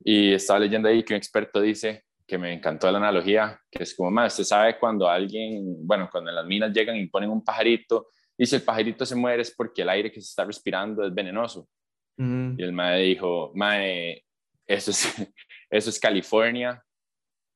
Y 0.00 0.32
estaba 0.32 0.60
leyendo 0.60 0.88
ahí 0.88 1.02
que 1.02 1.14
un 1.14 1.18
experto 1.18 1.60
dice 1.60 2.04
que 2.26 2.38
me 2.38 2.52
encantó 2.52 2.90
la 2.90 2.98
analogía, 2.98 3.60
que 3.70 3.82
es 3.82 3.94
como, 3.94 4.10
más, 4.10 4.32
usted 4.32 4.44
sabe 4.44 4.78
cuando 4.78 5.08
alguien, 5.08 5.86
bueno, 5.86 6.08
cuando 6.10 6.30
en 6.30 6.36
las 6.36 6.46
minas 6.46 6.72
llegan 6.72 6.96
y 6.96 7.06
ponen 7.06 7.30
un 7.30 7.44
pajarito, 7.44 8.08
y 8.36 8.46
si 8.46 8.56
el 8.56 8.62
pajarito 8.62 9.04
se 9.04 9.14
muere 9.14 9.42
es 9.42 9.54
porque 9.54 9.82
el 9.82 9.88
aire 9.90 10.10
que 10.10 10.20
se 10.20 10.28
está 10.28 10.44
respirando 10.44 11.06
es 11.06 11.14
venenoso. 11.14 11.68
Y 12.16 12.62
el 12.62 12.72
mae 12.72 13.02
dijo, 13.02 13.50
mae, 13.54 14.24
eso 14.66 14.92
es, 14.92 15.04
eso 15.70 15.90
es 15.90 15.98
California 15.98 16.82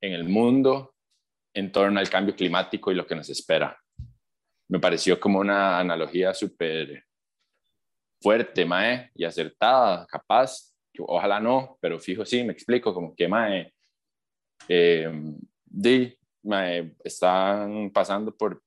en 0.01 0.13
el 0.13 0.25
mundo 0.25 0.95
en 1.55 1.73
torno 1.73 1.99
al 1.99 2.11
cambio 2.11 2.35
climático 2.35 2.91
y 2.91 2.95
lo 2.95 3.07
que 3.07 3.15
nos 3.15 3.29
espera. 3.31 3.77
Me 4.69 4.79
pareció 4.79 5.19
como 5.19 5.39
una 5.39 5.79
analogía 5.79 6.35
súper 6.35 7.05
fuerte, 8.21 8.65
mae, 8.65 9.11
y 9.15 9.25
acertada, 9.25 10.07
capaz, 10.07 10.75
ojalá 10.99 11.41
no, 11.41 11.79
pero 11.81 11.99
fijo 11.99 12.25
sí, 12.25 12.43
me 12.45 12.53
explico, 12.53 12.93
como 12.93 13.15
que, 13.15 13.29
mae, 13.29 13.73
eh, 14.69 15.37
mae, 16.43 16.95
están 17.05 17.91
pasando 17.91 18.35
por 18.37 18.63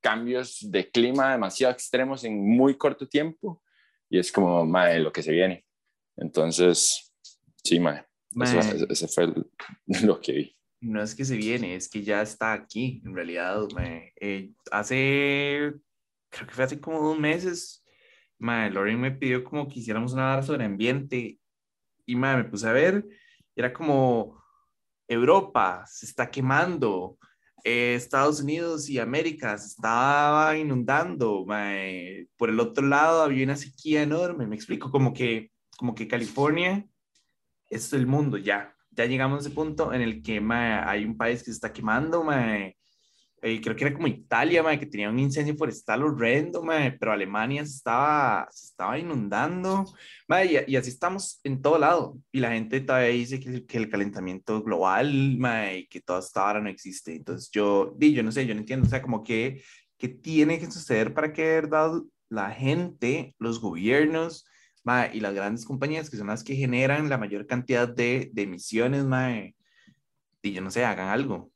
cambios 0.00 0.58
de 0.70 0.90
clima 0.90 1.32
demasiado 1.32 1.72
extremos 1.72 2.24
en 2.24 2.44
muy 2.44 2.76
corto 2.76 3.08
tiempo 3.08 3.62
y 4.10 4.18
es 4.18 4.30
como, 4.30 4.64
mae, 4.66 5.00
lo 5.00 5.12
que 5.12 5.22
se 5.22 5.32
viene. 5.32 5.64
Entonces, 6.16 7.12
sí, 7.64 7.80
mae, 7.80 8.04
ese 8.88 9.08
fue 9.08 9.32
lo 10.02 10.20
que 10.20 10.32
vi 10.32 10.56
no 10.82 11.00
es 11.00 11.14
que 11.14 11.24
se 11.24 11.36
viene, 11.36 11.76
es 11.76 11.88
que 11.88 12.02
ya 12.02 12.22
está 12.22 12.52
aquí, 12.52 13.00
en 13.06 13.14
realidad. 13.14 13.68
Me, 13.76 14.12
eh, 14.20 14.50
hace, 14.72 15.74
creo 16.28 16.46
que 16.48 16.54
fue 16.54 16.64
hace 16.64 16.80
como 16.80 17.00
dos 17.00 17.18
meses, 17.18 17.82
Mae, 18.42 18.70
Lauren 18.72 19.00
me 19.00 19.12
pidió 19.12 19.44
como 19.44 19.68
que 19.68 19.78
hiciéramos 19.78 20.12
una 20.12 20.32
hora 20.32 20.42
sobre 20.42 20.64
ambiente 20.64 21.38
y 22.04 22.16
mae, 22.16 22.36
me 22.36 22.44
puse 22.44 22.66
a 22.68 22.72
ver, 22.72 23.06
era 23.54 23.72
como 23.72 24.41
Europa 25.12 25.84
se 25.86 26.06
está 26.06 26.30
quemando, 26.30 27.18
eh, 27.64 27.94
Estados 27.94 28.40
Unidos 28.40 28.88
y 28.88 28.98
América 28.98 29.56
se 29.58 29.68
estaba 29.68 30.56
inundando, 30.56 31.44
por 32.36 32.50
el 32.50 32.60
otro 32.60 32.86
lado 32.86 33.22
había 33.22 33.44
una 33.44 33.56
sequía 33.56 34.02
enorme, 34.02 34.46
me 34.46 34.56
explico, 34.56 34.90
como 34.90 35.12
que, 35.12 35.52
como 35.76 35.94
que 35.94 36.08
California 36.08 36.84
es 37.70 37.92
el 37.92 38.06
mundo 38.06 38.36
ya, 38.36 38.74
ya 38.90 39.06
llegamos 39.06 39.38
a 39.38 39.46
ese 39.46 39.54
punto 39.54 39.92
en 39.92 40.02
el 40.02 40.22
que 40.22 40.42
hay 40.50 41.04
un 41.04 41.16
país 41.16 41.40
que 41.40 41.46
se 41.46 41.52
está 41.52 41.72
quemando, 41.72 42.24
mae, 42.24 42.76
eh, 43.44 43.60
creo 43.60 43.74
que 43.74 43.84
era 43.84 43.94
como 43.94 44.06
Italia, 44.06 44.62
que 44.78 44.86
tenía 44.86 45.10
un 45.10 45.18
incendio 45.18 45.56
forestal 45.56 46.04
horrendo, 46.04 46.62
pero 46.98 47.10
Alemania 47.10 47.66
se 47.66 47.74
estaba, 47.74 48.48
se 48.52 48.66
estaba 48.66 48.96
inundando, 48.98 49.84
y, 50.28 50.76
así 50.76 50.90
estamos 50.90 51.40
en 51.42 51.60
todo 51.60 51.76
lado. 51.76 52.16
Y 52.30 52.38
la 52.38 52.52
gente 52.52 52.80
todavía 52.80 53.08
dice 53.08 53.40
que, 53.40 53.66
que 53.66 53.78
el 53.78 53.90
calentamiento 53.90 54.62
global, 54.62 55.10
y 55.12 55.86
que 55.88 56.00
toda 56.00 56.20
esta 56.20 56.46
hora 56.46 56.60
no 56.60 56.68
existe. 56.68 57.16
Entonces 57.16 57.50
yo, 57.50 57.96
yo 57.98 58.22
no 58.22 58.30
sé, 58.30 58.46
yo 58.46 58.54
no 58.54 58.60
entiendo, 58.60 58.86
o 58.86 58.90
sea, 58.90 59.02
como 59.02 59.24
que, 59.24 59.62
que 59.98 60.08
tiene 60.08 60.60
que 60.60 60.70
suceder 60.70 61.12
para 61.12 61.32
que 61.32 61.42
de 61.42 61.54
verdad 61.62 61.92
la 62.28 62.50
gente, 62.52 63.34
los 63.38 63.60
gobiernos, 63.60 64.46
y 65.12 65.20
las 65.20 65.34
grandes 65.34 65.64
compañías 65.64 66.10
que 66.10 66.16
son 66.16 66.28
las 66.28 66.44
que 66.44 66.56
generan 66.56 67.08
la 67.08 67.18
mayor 67.18 67.46
cantidad 67.46 67.88
de, 67.88 68.30
de 68.32 68.42
emisiones, 68.42 69.04
y 70.42 70.52
yo 70.52 70.60
no 70.60 70.70
sé, 70.70 70.84
hagan 70.84 71.08
algo. 71.08 71.51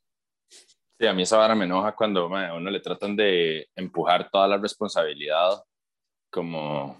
Sí, 0.99 1.05
a 1.05 1.13
mí 1.13 1.21
esa 1.21 1.37
vara 1.37 1.53
me 1.55 1.65
enoja 1.65 1.95
cuando 1.95 2.35
a 2.35 2.53
uno 2.55 2.71
le 2.71 2.79
tratan 2.79 3.15
de 3.15 3.69
empujar 3.75 4.29
toda 4.31 4.47
la 4.47 4.57
responsabilidad 4.57 5.61
como, 6.29 6.99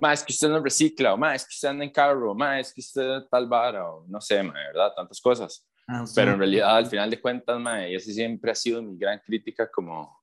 más 0.00 0.20
es 0.20 0.26
que 0.26 0.32
usted 0.32 0.48
no 0.48 0.60
recicla, 0.60 1.14
o 1.14 1.16
más 1.16 1.36
es 1.36 1.48
que 1.48 1.54
usted 1.54 1.68
anda 1.68 1.84
en 1.84 1.90
carro, 1.90 2.34
más 2.34 2.60
es 2.60 2.74
que 2.74 2.80
usted 2.80 3.22
tal 3.30 3.46
vara, 3.46 3.88
o 3.88 4.04
no 4.06 4.20
sé, 4.20 4.42
¿verdad? 4.42 4.92
Tantas 4.94 5.20
cosas. 5.20 5.66
Ah, 5.86 6.04
Pero 6.14 6.32
en 6.32 6.38
realidad, 6.38 6.76
al 6.76 6.86
final 6.86 7.10
de 7.10 7.20
cuentas, 7.20 7.58
ma, 7.58 7.86
y 7.88 7.94
esa 7.94 8.12
siempre 8.12 8.50
ha 8.50 8.54
sido 8.54 8.82
mi 8.82 8.98
gran 8.98 9.18
crítica 9.20 9.70
como 9.70 10.18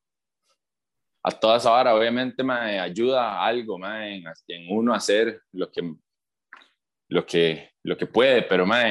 a 1.24 1.32
toda 1.32 1.58
esa 1.58 1.72
vara. 1.72 1.96
Obviamente, 1.96 2.44
me 2.44 2.79
ayuda 2.79 3.44
algo, 3.44 3.77
ma, 3.77 4.08
en, 4.08 4.24
en, 4.48 4.77
uno 4.77 4.94
hacer 4.94 5.41
lo 5.53 5.72
que, 5.72 5.96
lo 7.10 7.25
que, 7.25 7.72
lo 7.84 7.98
que 7.98 8.05
puede, 8.05 8.44
pero, 8.44 8.65
ma, 8.65 8.84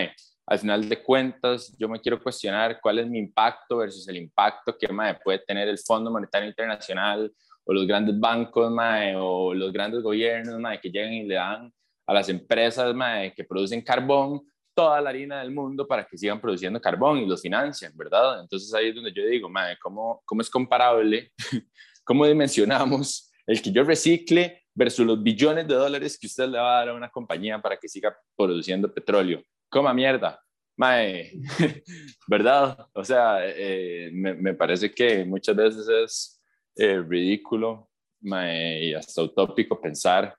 al 0.46 0.58
final 0.58 0.88
de 0.88 1.02
cuentas, 1.02 1.74
yo 1.78 1.88
me 1.88 2.00
quiero 2.00 2.22
cuestionar 2.22 2.78
cuál 2.80 2.98
es 2.98 3.06
mi 3.06 3.18
impacto 3.18 3.78
versus 3.78 4.06
el 4.08 4.18
impacto 4.18 4.76
que 4.76 4.88
puede 5.22 5.38
tener 5.38 5.68
el 5.68 5.78
Fondo 5.78 6.10
Monetario 6.10 6.48
Internacional 6.48 7.32
o 7.64 7.72
los 7.72 7.86
grandes 7.86 8.18
bancos 8.20 8.70
o 9.16 9.54
los 9.54 9.72
grandes 9.72 10.02
gobiernos 10.02 10.60
que 10.82 10.90
llegan 10.90 11.14
y 11.14 11.24
le 11.24 11.36
dan 11.36 11.72
a 12.06 12.12
las 12.12 12.28
empresas 12.28 12.94
que 13.34 13.44
producen 13.44 13.80
carbón 13.80 14.42
toda 14.74 15.00
la 15.00 15.10
harina 15.10 15.40
del 15.40 15.52
mundo 15.52 15.86
para 15.86 16.04
que 16.04 16.18
sigan 16.18 16.40
produciendo 16.40 16.80
carbón 16.80 17.18
y 17.18 17.26
los 17.26 17.40
financian, 17.40 17.92
¿verdad? 17.96 18.40
Entonces 18.40 18.74
ahí 18.74 18.88
es 18.88 18.94
donde 18.94 19.12
yo 19.12 19.24
digo, 19.24 19.48
¿cómo, 19.80 20.20
¿cómo 20.26 20.40
es 20.42 20.50
comparable? 20.50 21.30
¿Cómo 22.04 22.26
dimensionamos 22.26 23.32
el 23.46 23.62
que 23.62 23.72
yo 23.72 23.84
recicle 23.84 24.62
versus 24.74 25.06
los 25.06 25.22
billones 25.22 25.66
de 25.68 25.74
dólares 25.74 26.18
que 26.18 26.26
usted 26.26 26.48
le 26.48 26.58
va 26.58 26.76
a 26.76 26.78
dar 26.80 26.88
a 26.90 26.94
una 26.94 27.08
compañía 27.08 27.62
para 27.62 27.78
que 27.78 27.88
siga 27.88 28.14
produciendo 28.36 28.92
petróleo? 28.92 29.42
Coma 29.74 29.92
mierda. 29.92 30.40
Mae, 30.76 31.32
¿verdad? 32.28 32.86
O 32.94 33.04
sea, 33.04 33.38
eh, 33.42 34.10
me, 34.12 34.34
me, 34.34 34.54
parece 34.54 34.92
que 34.92 35.24
muchas 35.24 35.56
veces 35.56 35.88
es 35.88 36.42
eh, 36.76 37.00
ridículo 37.00 37.90
mae, 38.20 38.84
y 38.84 38.94
hasta 38.94 39.22
utópico 39.22 39.80
pensar 39.80 40.36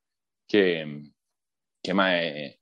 que, 0.47 1.03
que 1.83 1.93
mae, 1.93 2.59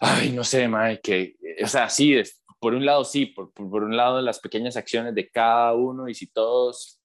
ay, 0.00 0.32
no 0.32 0.44
sé, 0.44 0.68
mae, 0.68 1.00
que, 1.00 1.36
o 1.62 1.66
sea, 1.66 1.88
sí, 1.88 2.20
por 2.58 2.74
un 2.74 2.84
lado 2.84 3.04
sí, 3.04 3.26
por, 3.26 3.52
por, 3.52 3.82
un 3.82 3.96
lado 3.96 4.20
las 4.20 4.38
pequeñas 4.40 4.76
acciones 4.76 5.14
de 5.14 5.28
cada 5.30 5.74
uno 5.74 6.08
y 6.08 6.14
si 6.14 6.26
todos 6.30 7.00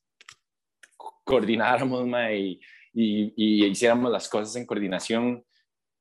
coordináramos 1.23 2.05
mae, 2.05 2.37
y, 2.39 2.61
y, 2.93 3.33
y 3.35 3.65
hiciéramos 3.65 4.11
las 4.11 4.27
cosas 4.27 4.55
en 4.55 4.65
coordinación, 4.65 5.43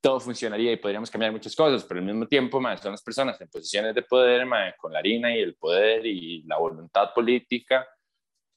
todo 0.05 0.21
funcionaría 0.21 0.71
y 0.71 0.77
podríamos 0.77 1.11
cambiar 1.11 1.33
muchas 1.33 1.57
cosas, 1.57 1.83
pero 1.85 1.99
al 1.99 2.05
mismo 2.05 2.27
tiempo, 2.27 2.61
son 2.61 2.93
las 2.93 3.03
personas 3.03 3.41
en 3.41 3.49
posiciones 3.49 3.95
de 3.95 4.03
poder, 4.03 4.47
con 4.77 4.93
la 4.93 4.99
harina 4.99 5.35
y 5.35 5.41
el 5.41 5.55
poder 5.55 6.05
y 6.05 6.43
la 6.43 6.59
voluntad 6.59 7.15
política, 7.15 7.89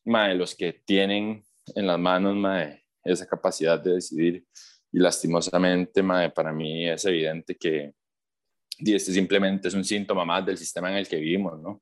los 0.04 0.54
que 0.56 0.82
tienen 0.86 1.42
en 1.74 1.88
las 1.88 1.98
manos 1.98 2.36
esa 3.01 3.25
capacidad 3.25 3.80
de 3.80 3.94
decidir. 3.94 4.46
Y 4.92 5.00
lastimosamente, 5.00 6.04
para 6.36 6.51
mí 6.51 6.86
es 6.89 7.06
evidente 7.06 7.56
que 7.56 7.94
este 8.77 9.13
simplemente 9.13 9.70
es 9.70 9.74
un 9.74 9.86
síntoma 9.86 10.25
más 10.25 10.46
del 10.46 10.58
sistema 10.58 10.92
en 10.92 10.98
el 10.98 11.08
que 11.08 11.16
vivimos, 11.16 11.58
¿no? 11.62 11.82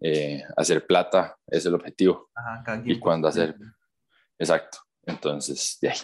Eh, 0.00 0.42
hacer 0.56 0.84
plata 0.84 1.38
es 1.46 1.64
el 1.66 1.74
objetivo. 1.74 2.32
y 2.84 2.98
cuando 2.98 3.28
hacer... 3.28 3.54
Exacto. 4.36 4.78
Entonces, 5.06 5.78
de 5.80 5.90
ahí 5.90 5.98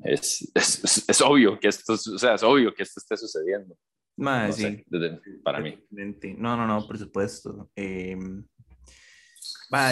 es, 0.00 0.50
es, 0.54 1.08
es, 1.08 1.20
obvio 1.20 1.58
que 1.58 1.68
esto, 1.68 1.94
o 1.94 2.18
sea, 2.18 2.34
es 2.34 2.42
obvio 2.42 2.74
que 2.74 2.82
esto 2.82 3.00
esté 3.00 3.16
sucediendo. 3.16 3.76
sí. 4.52 4.84
para 5.44 5.60
mí. 5.60 5.78
No, 6.36 6.56
no, 6.56 6.66
no, 6.66 6.86
por 6.86 6.98
supuesto. 6.98 7.70
Eh, 7.76 8.16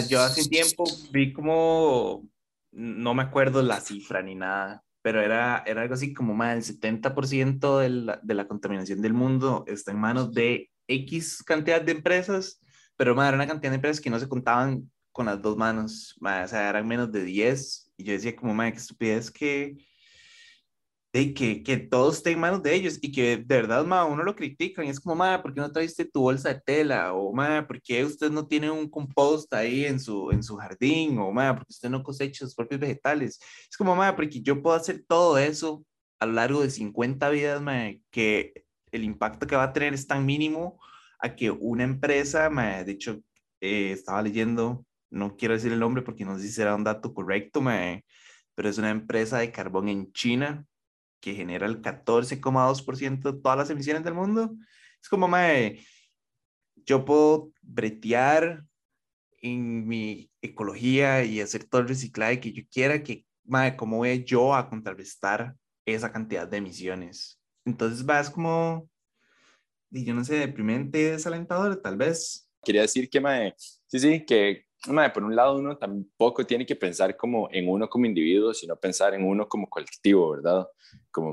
yo 0.09 0.21
hace 0.21 0.49
tiempo 0.49 0.85
vi 1.13 1.33
como, 1.33 2.29
no 2.73 3.15
me 3.15 3.23
acuerdo 3.23 3.63
la 3.63 3.81
cifra 3.81 4.23
ni 4.23 4.35
nada, 4.35 4.83
pero 5.03 5.21
era, 5.21 5.63
era 5.67 5.83
algo 5.83 5.95
así 5.95 6.13
como 6.13 6.35
más 6.35 6.71
el 6.71 6.81
70% 6.81 7.79
de 7.79 7.89
la, 7.91 8.21
de 8.23 8.35
la 8.35 8.49
contaminación 8.49 9.01
del 9.01 9.13
mundo 9.13 9.65
está 9.67 9.93
en 9.93 9.99
manos 9.99 10.33
de 10.33 10.71
X 10.89 11.43
cantidad 11.45 11.81
de 11.81 11.93
empresas, 11.93 12.61
pero 12.97 13.13
era 13.13 13.35
una 13.35 13.47
cantidad 13.47 13.71
de 13.71 13.77
empresas 13.77 14.01
que 14.01 14.11
no 14.11 14.19
se 14.19 14.29
contaban 14.29 14.91
con 15.13 15.27
las 15.27 15.41
dos 15.41 15.57
manos, 15.57 16.15
o 16.21 16.49
sea, 16.49 16.69
eran 16.69 16.87
menos 16.87 17.11
de 17.11 17.25
10. 17.25 17.93
Y 17.97 18.05
yo 18.05 18.13
decía 18.13 18.37
como, 18.37 18.53
madre, 18.53 18.73
qué 18.73 18.79
estupidez 18.79 19.31
que 19.31 19.77
de 21.17 21.33
que, 21.33 21.63
que 21.63 21.79
todo 21.79 22.13
esté 22.13 22.33
en 22.33 22.41
manos 22.41 22.63
de 22.63 22.75
ellos 22.75 22.99
y 23.01 23.11
que 23.11 23.39
de 23.39 23.45
verdad, 23.45 23.87
ma, 23.87 24.05
uno 24.05 24.23
lo 24.23 24.37
critica 24.37 24.85
y 24.85 24.91
es 24.91 25.01
como, 25.01 25.17
ma, 25.17 25.41
¿por 25.41 25.55
qué 25.55 25.61
no 25.61 25.73
trajiste 25.73 26.05
tu 26.05 26.21
bolsa 26.21 26.51
de 26.51 26.61
tela? 26.61 27.15
O, 27.15 27.33
ma, 27.33 27.67
¿por 27.67 27.81
qué 27.81 28.05
usted 28.05 28.31
no 28.31 28.47
tiene 28.47 28.71
un 28.71 28.87
compost 28.87 29.51
ahí 29.55 29.87
en 29.87 29.99
su, 29.99 30.31
en 30.31 30.43
su 30.43 30.57
jardín? 30.57 31.19
O, 31.19 31.33
ma, 31.33 31.55
¿por 31.55 31.65
qué 31.65 31.71
usted 31.71 31.89
no 31.89 32.03
cosecha 32.03 32.45
sus 32.45 32.55
propios 32.55 32.81
vegetales? 32.81 33.41
Es 33.71 33.77
como, 33.79 33.97
ma, 33.97 34.15
porque 34.15 34.43
yo 34.43 34.63
puedo 34.63 34.77
hacer 34.77 35.05
todo 35.09 35.39
eso 35.39 35.83
a 36.19 36.27
lo 36.27 36.33
largo 36.35 36.61
de 36.61 36.69
50 36.69 37.31
vidas, 37.31 37.63
ma, 37.63 37.93
que 38.11 38.67
el 38.93 39.03
impacto 39.03 39.47
que 39.47 39.57
va 39.57 39.65
a 39.65 39.73
tener 39.73 39.95
es 39.95 40.07
tan 40.07 40.27
mínimo 40.27 40.79
a 41.19 41.35
que 41.35 41.51
una 41.51 41.85
empresa, 41.85 42.51
ma, 42.51 42.85
de 42.85 42.93
hecho, 42.93 43.23
eh, 43.63 43.93
estaba 43.93 44.21
leyendo, 44.21 44.85
no 45.11 45.35
quiero 45.37 45.55
decir 45.55 45.73
el 45.73 45.81
nombre 45.81 46.03
porque 46.03 46.27
no 46.27 46.37
sé 46.37 46.43
si 46.43 46.53
será 46.53 46.75
un 46.75 46.85
dato 46.85 47.15
correcto, 47.15 47.63
ma, 47.63 48.03
pero 48.55 48.69
es 48.69 48.77
una 48.77 48.91
empresa 48.91 49.39
de 49.39 49.51
carbón 49.51 49.89
en 49.89 50.13
China 50.13 50.67
que 51.21 51.35
genera 51.35 51.67
el 51.67 51.83
14,2% 51.83 53.33
de 53.33 53.41
todas 53.41 53.59
las 53.59 53.71
emisiones 53.71 54.05
del 54.05 54.15
mundo. 54.15 54.57
Es 55.01 55.09
como, 55.09 55.29
mae, 55.29 55.85
yo 56.85 57.05
puedo 57.05 57.53
bretear 57.63 58.65
en 59.41 59.87
mi 59.87 60.31
ecología 60.41 61.25
y 61.25 61.41
hacer 61.41 61.65
todo 61.65 61.83
el 61.83 61.89
reciclaje 61.89 62.41
que 62.41 62.53
yo 62.53 62.63
quiera, 62.71 63.03
que, 63.03 63.25
mae, 63.45 63.77
¿cómo 63.77 63.99
voy 63.99 64.25
yo 64.25 64.55
a 64.55 64.69
contrarrestar 64.69 65.57
esa 65.85 66.13
cantidad 66.13 66.49
de 66.49 66.59
emisiones? 66.59 67.41
Entonces, 67.65 68.05
vas 68.05 68.31
como, 68.31 68.89
y 69.91 70.05
yo 70.05 70.15
no 70.15 70.25
sé, 70.25 70.37
deprimente, 70.37 71.13
desalentador, 71.13 71.81
tal 71.81 71.97
vez. 71.97 72.49
Quería 72.63 72.83
decir 72.83 73.09
que, 73.09 73.21
mae, 73.21 73.55
sí, 73.57 73.99
sí, 73.99 74.25
que 74.25 74.66
por 75.13 75.25
un 75.25 75.35
lado 75.35 75.57
uno 75.57 75.77
tampoco 75.77 76.45
tiene 76.45 76.67
que 76.67 76.77
pensar 76.77 77.17
como 77.17 77.49
en 77.53 77.69
uno 77.69 77.89
como 77.89 78.07
individuo, 78.07 78.55
sino 78.55 78.77
pensar 78.77 79.15
en 79.15 79.25
uno 79.25 79.49
como 79.49 79.69
colectivo, 79.69 80.31
¿verdad? 80.31 80.67
Como, 81.11 81.33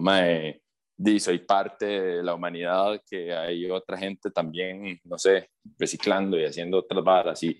di, 0.96 1.20
soy 1.20 1.40
parte 1.40 1.86
de 1.86 2.24
la 2.24 2.34
humanidad, 2.36 3.02
que 3.10 3.34
hay 3.34 3.70
otra 3.70 3.98
gente 3.98 4.32
también, 4.32 5.00
no 5.04 5.18
sé, 5.18 5.50
reciclando 5.78 6.40
y 6.40 6.46
haciendo 6.46 6.80
otras 6.80 7.04
varas 7.04 7.44
y, 7.44 7.60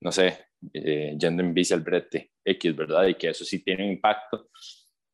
no 0.00 0.12
sé, 0.12 0.46
eh, 0.72 1.16
yendo 1.18 1.42
en 1.42 1.54
bici 1.54 1.74
al 1.74 1.80
brete 1.80 2.32
X, 2.44 2.76
¿verdad? 2.76 3.06
Y 3.06 3.14
que 3.14 3.30
eso 3.30 3.44
sí 3.44 3.62
tiene 3.62 3.84
un 3.84 3.92
impacto. 3.92 4.48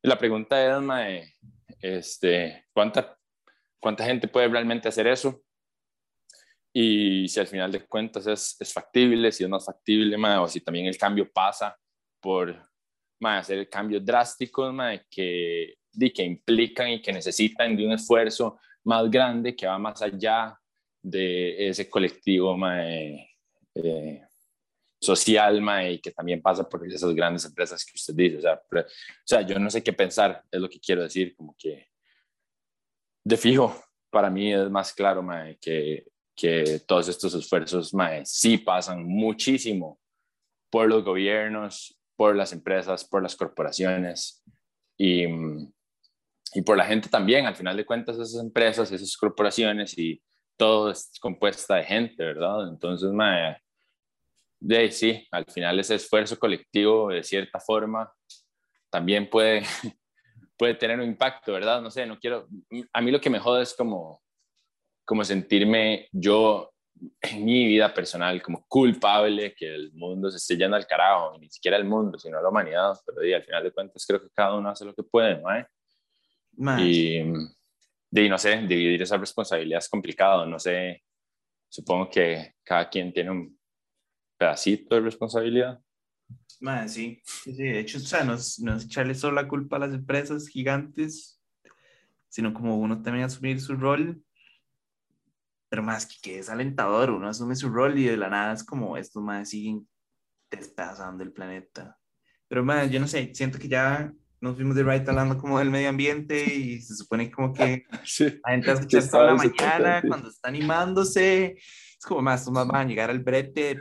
la 0.02 0.18
pregunta 0.18 0.76
es, 0.76 0.82
mae, 0.82 1.34
este, 1.80 2.66
¿cuánta, 2.72 3.16
¿cuánta 3.80 4.04
gente 4.04 4.28
puede 4.28 4.48
realmente 4.48 4.88
hacer 4.88 5.06
eso? 5.06 5.42
Y 6.72 7.28
si 7.28 7.38
al 7.38 7.46
final 7.46 7.70
de 7.70 7.84
cuentas 7.86 8.26
es, 8.26 8.56
es 8.58 8.72
factible, 8.72 9.30
si 9.30 9.44
es 9.44 9.50
más 9.50 9.64
factible, 9.64 10.16
o 10.16 10.48
si 10.48 10.60
también 10.60 10.86
el 10.86 10.96
cambio 10.96 11.30
pasa 11.30 11.76
por 12.20 12.68
hacer 13.20 13.68
cambios 13.68 14.04
drásticos 14.04 14.74
que, 15.10 15.74
que 16.14 16.22
implican 16.24 16.90
y 16.90 17.02
que 17.02 17.12
necesitan 17.12 17.76
de 17.76 17.86
un 17.86 17.92
esfuerzo 17.92 18.58
más 18.84 19.10
grande 19.10 19.54
que 19.54 19.66
va 19.66 19.78
más 19.78 20.00
allá 20.02 20.58
de 21.02 21.68
ese 21.68 21.88
colectivo 21.90 22.56
eh, 22.68 23.28
eh, 23.74 24.22
social 25.00 25.62
y 25.90 25.98
que 26.00 26.12
también 26.12 26.40
pasa 26.40 26.68
por 26.68 26.86
esas 26.86 27.14
grandes 27.14 27.44
empresas 27.44 27.84
que 27.84 27.92
usted 27.94 28.14
dice. 28.14 28.38
O 28.38 28.40
sea, 28.40 28.54
o 28.54 28.84
sea, 29.24 29.42
yo 29.42 29.58
no 29.58 29.70
sé 29.70 29.82
qué 29.82 29.92
pensar, 29.92 30.42
es 30.50 30.60
lo 30.60 30.68
que 30.68 30.80
quiero 30.80 31.02
decir, 31.02 31.34
como 31.36 31.54
que 31.58 31.88
de 33.24 33.36
fijo, 33.36 33.74
para 34.10 34.30
mí 34.30 34.52
es 34.52 34.68
más 34.70 34.92
claro 34.92 35.24
que 35.60 36.06
que 36.34 36.80
todos 36.86 37.08
estos 37.08 37.34
esfuerzos 37.34 37.92
mae, 37.94 38.24
sí 38.24 38.58
pasan 38.58 39.04
muchísimo 39.04 39.98
por 40.70 40.88
los 40.88 41.04
gobiernos, 41.04 41.98
por 42.16 42.34
las 42.36 42.52
empresas, 42.52 43.04
por 43.04 43.22
las 43.22 43.36
corporaciones 43.36 44.42
y, 44.96 45.24
y 46.54 46.62
por 46.64 46.76
la 46.76 46.86
gente 46.86 47.08
también. 47.08 47.46
Al 47.46 47.56
final 47.56 47.76
de 47.76 47.84
cuentas, 47.84 48.16
esas 48.16 48.42
empresas, 48.42 48.90
esas 48.90 49.16
corporaciones 49.16 49.96
y 49.98 50.22
todo 50.56 50.90
es 50.90 51.10
compuesta 51.20 51.76
de 51.76 51.84
gente, 51.84 52.24
¿verdad? 52.24 52.68
Entonces, 52.68 53.10
mae, 53.10 53.56
sí, 54.90 55.26
al 55.30 55.44
final 55.46 55.78
ese 55.80 55.96
esfuerzo 55.96 56.38
colectivo, 56.38 57.10
de 57.10 57.22
cierta 57.22 57.60
forma, 57.60 58.12
también 58.90 59.28
puede, 59.28 59.62
puede 60.56 60.74
tener 60.74 61.00
un 61.00 61.06
impacto, 61.06 61.52
¿verdad? 61.52 61.82
No 61.82 61.90
sé, 61.90 62.06
no 62.06 62.18
quiero, 62.18 62.48
a 62.92 63.00
mí 63.00 63.10
lo 63.10 63.20
que 63.20 63.30
me 63.30 63.40
jode 63.40 63.62
es 63.62 63.74
como 63.74 64.21
como 65.04 65.24
sentirme 65.24 66.08
yo 66.12 66.72
en 67.20 67.44
mi 67.44 67.66
vida 67.66 67.92
personal 67.92 68.40
como 68.42 68.64
culpable 68.66 69.54
que 69.54 69.74
el 69.74 69.92
mundo 69.94 70.30
se 70.30 70.36
esté 70.36 70.56
yendo 70.56 70.76
al 70.76 70.86
carajo, 70.86 71.38
ni 71.38 71.48
siquiera 71.50 71.76
el 71.76 71.84
mundo, 71.84 72.18
sino 72.18 72.40
la 72.40 72.48
humanidad, 72.48 72.94
pero 73.04 73.24
y, 73.26 73.32
al 73.32 73.42
final 73.42 73.64
de 73.64 73.72
cuentas 73.72 74.06
creo 74.06 74.20
que 74.20 74.30
cada 74.30 74.56
uno 74.56 74.68
hace 74.68 74.84
lo 74.84 74.94
que 74.94 75.02
puede, 75.02 75.40
¿no? 75.40 76.80
Y, 76.80 77.18
y 77.18 78.28
no 78.28 78.38
sé, 78.38 78.58
dividir 78.58 79.02
esa 79.02 79.16
responsabilidad 79.16 79.78
es 79.78 79.88
complicado, 79.88 80.46
no 80.46 80.58
sé, 80.58 81.02
supongo 81.68 82.10
que 82.10 82.54
cada 82.62 82.88
quien 82.88 83.12
tiene 83.12 83.30
un 83.30 83.58
pedacito 84.36 84.94
de 84.94 85.00
responsabilidad. 85.00 85.80
sí, 86.86 87.20
sí, 87.24 87.52
de 87.54 87.80
hecho, 87.80 87.98
o 87.98 88.00
sea, 88.00 88.22
no 88.24 88.34
es, 88.34 88.60
no 88.60 88.76
es 88.76 88.84
echarle 88.84 89.14
solo 89.14 89.34
la 89.34 89.48
culpa 89.48 89.76
a 89.76 89.80
las 89.80 89.94
empresas 89.94 90.48
gigantes, 90.48 91.40
sino 92.28 92.54
como 92.54 92.78
uno 92.78 93.02
también 93.02 93.24
asumir 93.24 93.60
su 93.60 93.74
rol 93.76 94.22
pero 95.72 95.82
más 95.82 96.04
que, 96.04 96.16
que 96.20 96.38
es 96.38 96.50
alentador, 96.50 97.08
uno 97.08 97.28
asume 97.28 97.56
su 97.56 97.70
rol 97.70 97.98
y 97.98 98.04
de 98.04 98.18
la 98.18 98.28
nada 98.28 98.52
es 98.52 98.62
como 98.62 98.98
estos 98.98 99.22
más 99.22 99.48
siguen 99.48 99.88
despedazando 100.50 101.24
el 101.24 101.32
planeta. 101.32 101.98
Pero 102.46 102.62
más, 102.62 102.90
yo 102.90 103.00
no 103.00 103.08
sé, 103.08 103.30
siento 103.34 103.58
que 103.58 103.68
ya 103.68 104.12
nos 104.38 104.56
fuimos 104.56 104.76
de 104.76 104.84
right 104.84 105.08
hablando 105.08 105.38
como 105.38 105.58
del 105.58 105.70
medio 105.70 105.88
ambiente 105.88 106.44
y 106.44 106.78
se 106.82 106.94
supone 106.94 107.30
como 107.30 107.54
que 107.54 107.86
la 108.44 108.50
gente 108.50 108.70
a 108.70 108.74
escuchar 108.74 109.08
toda 109.08 109.24
la 109.28 109.34
mañana 109.34 110.02
cuando 110.06 110.28
está 110.28 110.50
animándose. 110.50 111.56
Es 111.56 112.04
como 112.06 112.20
más, 112.20 112.46
más 112.50 112.66
van 112.66 112.86
a 112.86 112.88
llegar 112.90 113.08
al 113.08 113.20
brete 113.20 113.80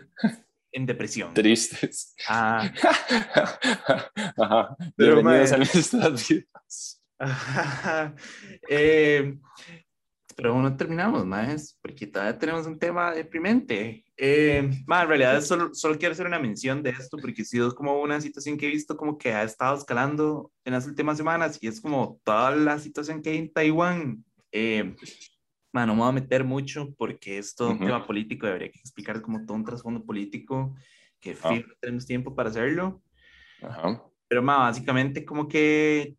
en 0.71 0.85
depresión. 0.85 1.33
Tristes. 1.33 2.15
Ah. 2.29 2.71
Ajá. 4.37 4.77
Bienvenidos 4.95 5.51
a 5.51 5.57
nuestras 5.57 6.29
vidas. 6.29 7.01
Eh, 8.69 9.37
pero 10.41 10.59
no 10.59 10.75
terminamos, 10.75 11.23
más, 11.23 11.77
porque 11.83 12.07
todavía 12.07 12.39
tenemos 12.39 12.65
un 12.65 12.79
tema 12.79 13.13
deprimente. 13.13 14.03
Eh, 14.17 14.57
en 14.57 15.07
realidad 15.07 15.39
solo, 15.41 15.71
solo 15.75 15.99
quiero 15.99 16.13
hacer 16.13 16.25
una 16.25 16.39
mención 16.39 16.81
de 16.81 16.89
esto, 16.89 17.17
porque 17.21 17.43
ha 17.43 17.45
sido 17.45 17.75
como 17.75 18.01
una 18.01 18.19
situación 18.19 18.57
que 18.57 18.65
he 18.65 18.71
visto 18.71 18.97
como 18.97 19.19
que 19.19 19.33
ha 19.33 19.43
estado 19.43 19.77
escalando 19.77 20.51
en 20.65 20.73
las 20.73 20.87
últimas 20.87 21.17
semanas, 21.17 21.59
y 21.61 21.67
es 21.67 21.79
como 21.79 22.19
toda 22.23 22.55
la 22.55 22.79
situación 22.79 23.21
que 23.21 23.29
hay 23.29 23.37
en 23.37 23.53
Taiwán. 23.53 24.25
Eh, 24.51 24.95
no 25.73 25.87
me 25.93 26.01
voy 26.01 26.09
a 26.09 26.11
meter 26.11 26.43
mucho, 26.43 26.91
porque 26.97 27.37
es 27.37 27.53
todo 27.53 27.69
un 27.69 27.79
tema 27.79 28.07
político, 28.07 28.47
debería 28.47 28.67
explicar 28.69 29.21
como 29.21 29.45
todo 29.45 29.57
un 29.57 29.63
trasfondo 29.63 30.03
político, 30.03 30.75
que 31.19 31.37
ah. 31.43 31.61
tenemos 31.79 32.07
tiempo 32.07 32.33
para 32.33 32.49
hacerlo. 32.49 33.03
Ajá. 33.61 34.03
Pero 34.27 34.41
ma, 34.41 34.57
básicamente 34.57 35.23
como 35.23 35.47
que 35.47 36.15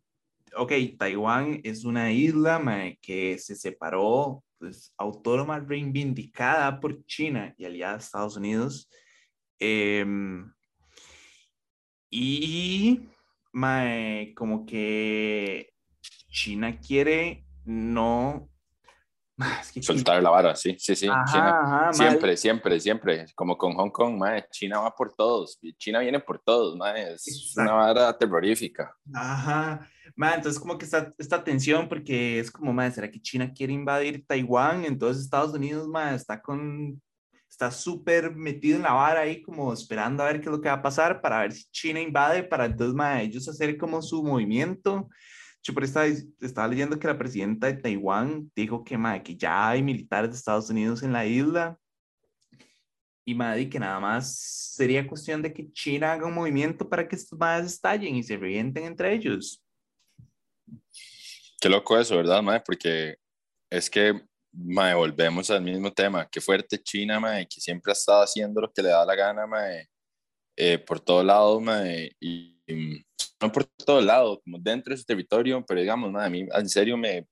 ok, 0.55 0.71
Taiwán 0.97 1.61
es 1.63 1.85
una 1.85 2.11
isla 2.11 2.59
que 3.01 3.37
se 3.37 3.55
separó, 3.55 4.43
pues, 4.57 4.93
autónoma 4.97 5.59
reivindicada 5.59 6.79
por 6.79 7.05
China 7.05 7.53
y 7.57 7.65
aliada 7.65 7.95
a 7.95 7.97
Estados 7.97 8.37
Unidos. 8.37 8.89
Em, 9.59 10.51
y 12.09 13.01
como 14.35 14.65
que 14.65 15.73
China 16.29 16.79
quiere 16.79 17.45
no 17.65 18.52
Soltar 19.81 20.21
la 20.21 20.29
vara, 20.29 20.55
sí, 20.55 20.75
sí, 20.77 20.95
sí. 20.95 21.09
siempre, 21.91 22.37
siempre, 22.37 22.79
siempre. 22.79 23.25
Como 23.35 23.57
con 23.57 23.73
Hong 23.73 23.89
Kong, 23.89 24.21
China 24.51 24.79
va 24.79 24.95
por 24.95 25.13
todos. 25.13 25.59
China 25.77 25.99
viene 25.99 26.19
por 26.19 26.39
todos, 26.39 26.77
es 26.95 27.53
una 27.57 27.73
vara 27.73 28.17
terrorífica. 28.17 28.95
Ajá. 29.13 29.89
entonces 30.15 30.59
como 30.59 30.77
que 30.77 30.85
está 30.85 31.13
esta 31.17 31.43
tensión 31.43 31.89
porque 31.89 32.39
es 32.39 32.51
como, 32.51 32.73
madre, 32.73 32.91
¿será 32.91 33.09
que 33.09 33.21
China 33.21 33.51
quiere 33.51 33.73
invadir 33.73 34.25
Taiwán? 34.25 34.85
Entonces 34.85 35.23
Estados 35.23 35.53
Unidos, 35.53 35.87
madre, 35.87 36.15
está 36.15 36.41
con 36.41 37.01
está 37.49 37.69
súper 37.69 38.35
metido 38.35 38.77
en 38.77 38.81
la 38.81 38.93
vara 38.93 39.21
ahí 39.21 39.43
como 39.43 39.71
esperando 39.71 40.23
a 40.23 40.25
ver 40.25 40.41
qué 40.41 40.47
es 40.47 40.51
lo 40.51 40.59
que 40.59 40.69
va 40.69 40.75
a 40.75 40.81
pasar 40.81 41.21
para 41.21 41.41
ver 41.41 41.51
si 41.51 41.65
China 41.69 41.99
invade, 41.99 42.43
para 42.43 42.65
entonces, 42.65 42.95
madre, 42.95 43.25
ellos 43.25 43.47
hacer 43.47 43.77
como 43.77 44.01
su 44.01 44.23
movimiento 44.23 45.07
por 45.71 45.83
estaba, 45.83 46.07
estaba 46.41 46.67
leyendo 46.67 46.99
que 46.99 47.07
la 47.07 47.17
presidenta 47.17 47.67
de 47.67 47.75
Taiwán 47.75 48.51
dijo 48.55 48.83
que, 48.83 48.99
que 49.23 49.37
ya 49.37 49.69
hay 49.69 49.81
militares 49.81 50.31
de 50.31 50.37
Estados 50.37 50.69
Unidos 50.69 51.03
en 51.03 51.13
la 51.13 51.25
isla 51.25 51.77
y 53.25 53.33
madre, 53.33 53.69
que 53.69 53.79
nada 53.79 53.99
más 53.99 54.37
sería 54.37 55.07
cuestión 55.07 55.41
de 55.41 55.53
que 55.53 55.71
China 55.71 56.11
haga 56.11 56.27
un 56.27 56.33
movimiento 56.33 56.89
para 56.89 57.07
que 57.07 57.15
estos 57.15 57.39
madres 57.39 57.73
estallen 57.73 58.15
y 58.15 58.23
se 58.23 58.35
revienten 58.35 58.83
entre 58.83 59.13
ellos. 59.13 59.63
Qué 61.61 61.69
loco 61.69 61.97
eso, 61.97 62.17
¿verdad, 62.17 62.41
madre? 62.41 62.61
Porque 62.65 63.15
es 63.69 63.89
que 63.89 64.21
madre, 64.51 64.95
volvemos 64.95 65.49
al 65.49 65.61
mismo 65.61 65.91
tema. 65.91 66.27
Qué 66.29 66.41
fuerte 66.41 66.81
China, 66.81 67.19
madre, 67.19 67.47
que 67.47 67.59
siempre 67.59 67.91
ha 67.91 67.93
estado 67.93 68.23
haciendo 68.23 68.61
lo 68.61 68.71
que 68.71 68.81
le 68.81 68.89
da 68.89 69.05
la 69.05 69.15
gana, 69.15 69.47
madre, 69.47 69.89
eh, 70.55 70.77
por 70.77 70.99
todo 70.99 71.23
lado, 71.23 71.59
madre, 71.59 72.15
y, 72.19 72.53
por 73.51 73.65
todo 73.65 74.01
lado, 74.01 74.41
como 74.41 74.57
dentro 74.59 74.93
de 74.93 74.97
su 74.97 75.05
territorio, 75.05 75.63
pero 75.65 75.81
digamos, 75.81 76.13
a 76.15 76.29
mí 76.29 76.45
en 76.51 76.69
serio 76.69 76.97
me, 76.97 77.27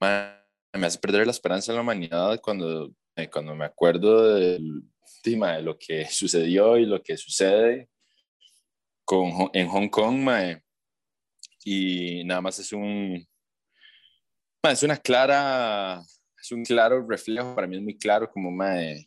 me 0.00 0.86
hace 0.86 0.98
perder 0.98 1.26
la 1.26 1.32
esperanza 1.32 1.72
en 1.72 1.76
la 1.76 1.82
humanidad 1.82 2.40
cuando, 2.40 2.92
eh, 3.16 3.28
cuando 3.30 3.54
me 3.54 3.64
acuerdo 3.64 4.34
del, 4.34 4.82
de 5.24 5.62
lo 5.62 5.78
que 5.78 6.06
sucedió 6.10 6.76
y 6.78 6.86
lo 6.86 7.02
que 7.02 7.16
sucede 7.16 7.88
con, 9.04 9.50
en 9.52 9.68
Hong 9.68 9.88
Kong, 9.88 10.28
y 11.64 12.24
nada 12.24 12.40
más 12.40 12.58
es 12.58 12.72
un, 12.72 13.26
es 14.62 14.82
una 14.82 14.96
clara, 14.96 16.00
es 16.40 16.52
un 16.52 16.64
claro 16.64 17.06
reflejo, 17.06 17.54
para 17.54 17.66
mí 17.66 17.76
es 17.76 17.82
muy 17.82 17.98
claro 17.98 18.30
como 18.30 18.50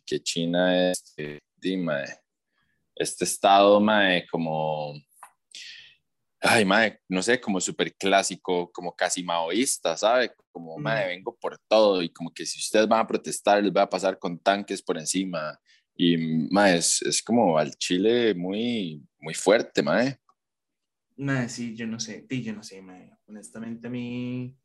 que 0.06 0.20
China 0.20 0.90
es, 0.90 1.14
eh, 1.16 1.38
este 2.94 3.24
estado 3.24 3.80
como 4.30 4.94
ay, 6.40 6.64
madre, 6.64 7.00
no 7.08 7.22
sé, 7.22 7.40
como 7.40 7.60
súper 7.60 7.94
clásico, 7.94 8.70
como 8.72 8.94
casi 8.94 9.22
maoísta, 9.22 9.96
¿sabe? 9.96 10.32
Como, 10.52 10.78
madre, 10.78 11.08
vengo 11.08 11.36
por 11.40 11.58
todo 11.68 12.02
y 12.02 12.10
como 12.10 12.32
que 12.32 12.46
si 12.46 12.58
ustedes 12.58 12.86
van 12.86 13.00
a 13.00 13.06
protestar, 13.06 13.62
les 13.62 13.72
va 13.72 13.82
a 13.82 13.90
pasar 13.90 14.18
con 14.18 14.38
tanques 14.38 14.82
por 14.82 14.98
encima. 14.98 15.58
Y, 15.96 16.16
madre, 16.50 16.78
es, 16.78 17.02
es 17.02 17.22
como 17.22 17.58
al 17.58 17.74
Chile 17.76 18.34
muy, 18.34 19.02
muy 19.18 19.34
fuerte, 19.34 19.82
madre. 19.82 20.20
Madre, 21.16 21.48
sí, 21.48 21.74
yo 21.74 21.86
no 21.86 21.98
sé, 21.98 22.26
yo 22.28 22.52
no 22.52 22.62
sé, 22.62 22.80
madre. 22.82 23.16
Honestamente, 23.26 23.88
a 23.88 23.90
mí... 23.90 24.56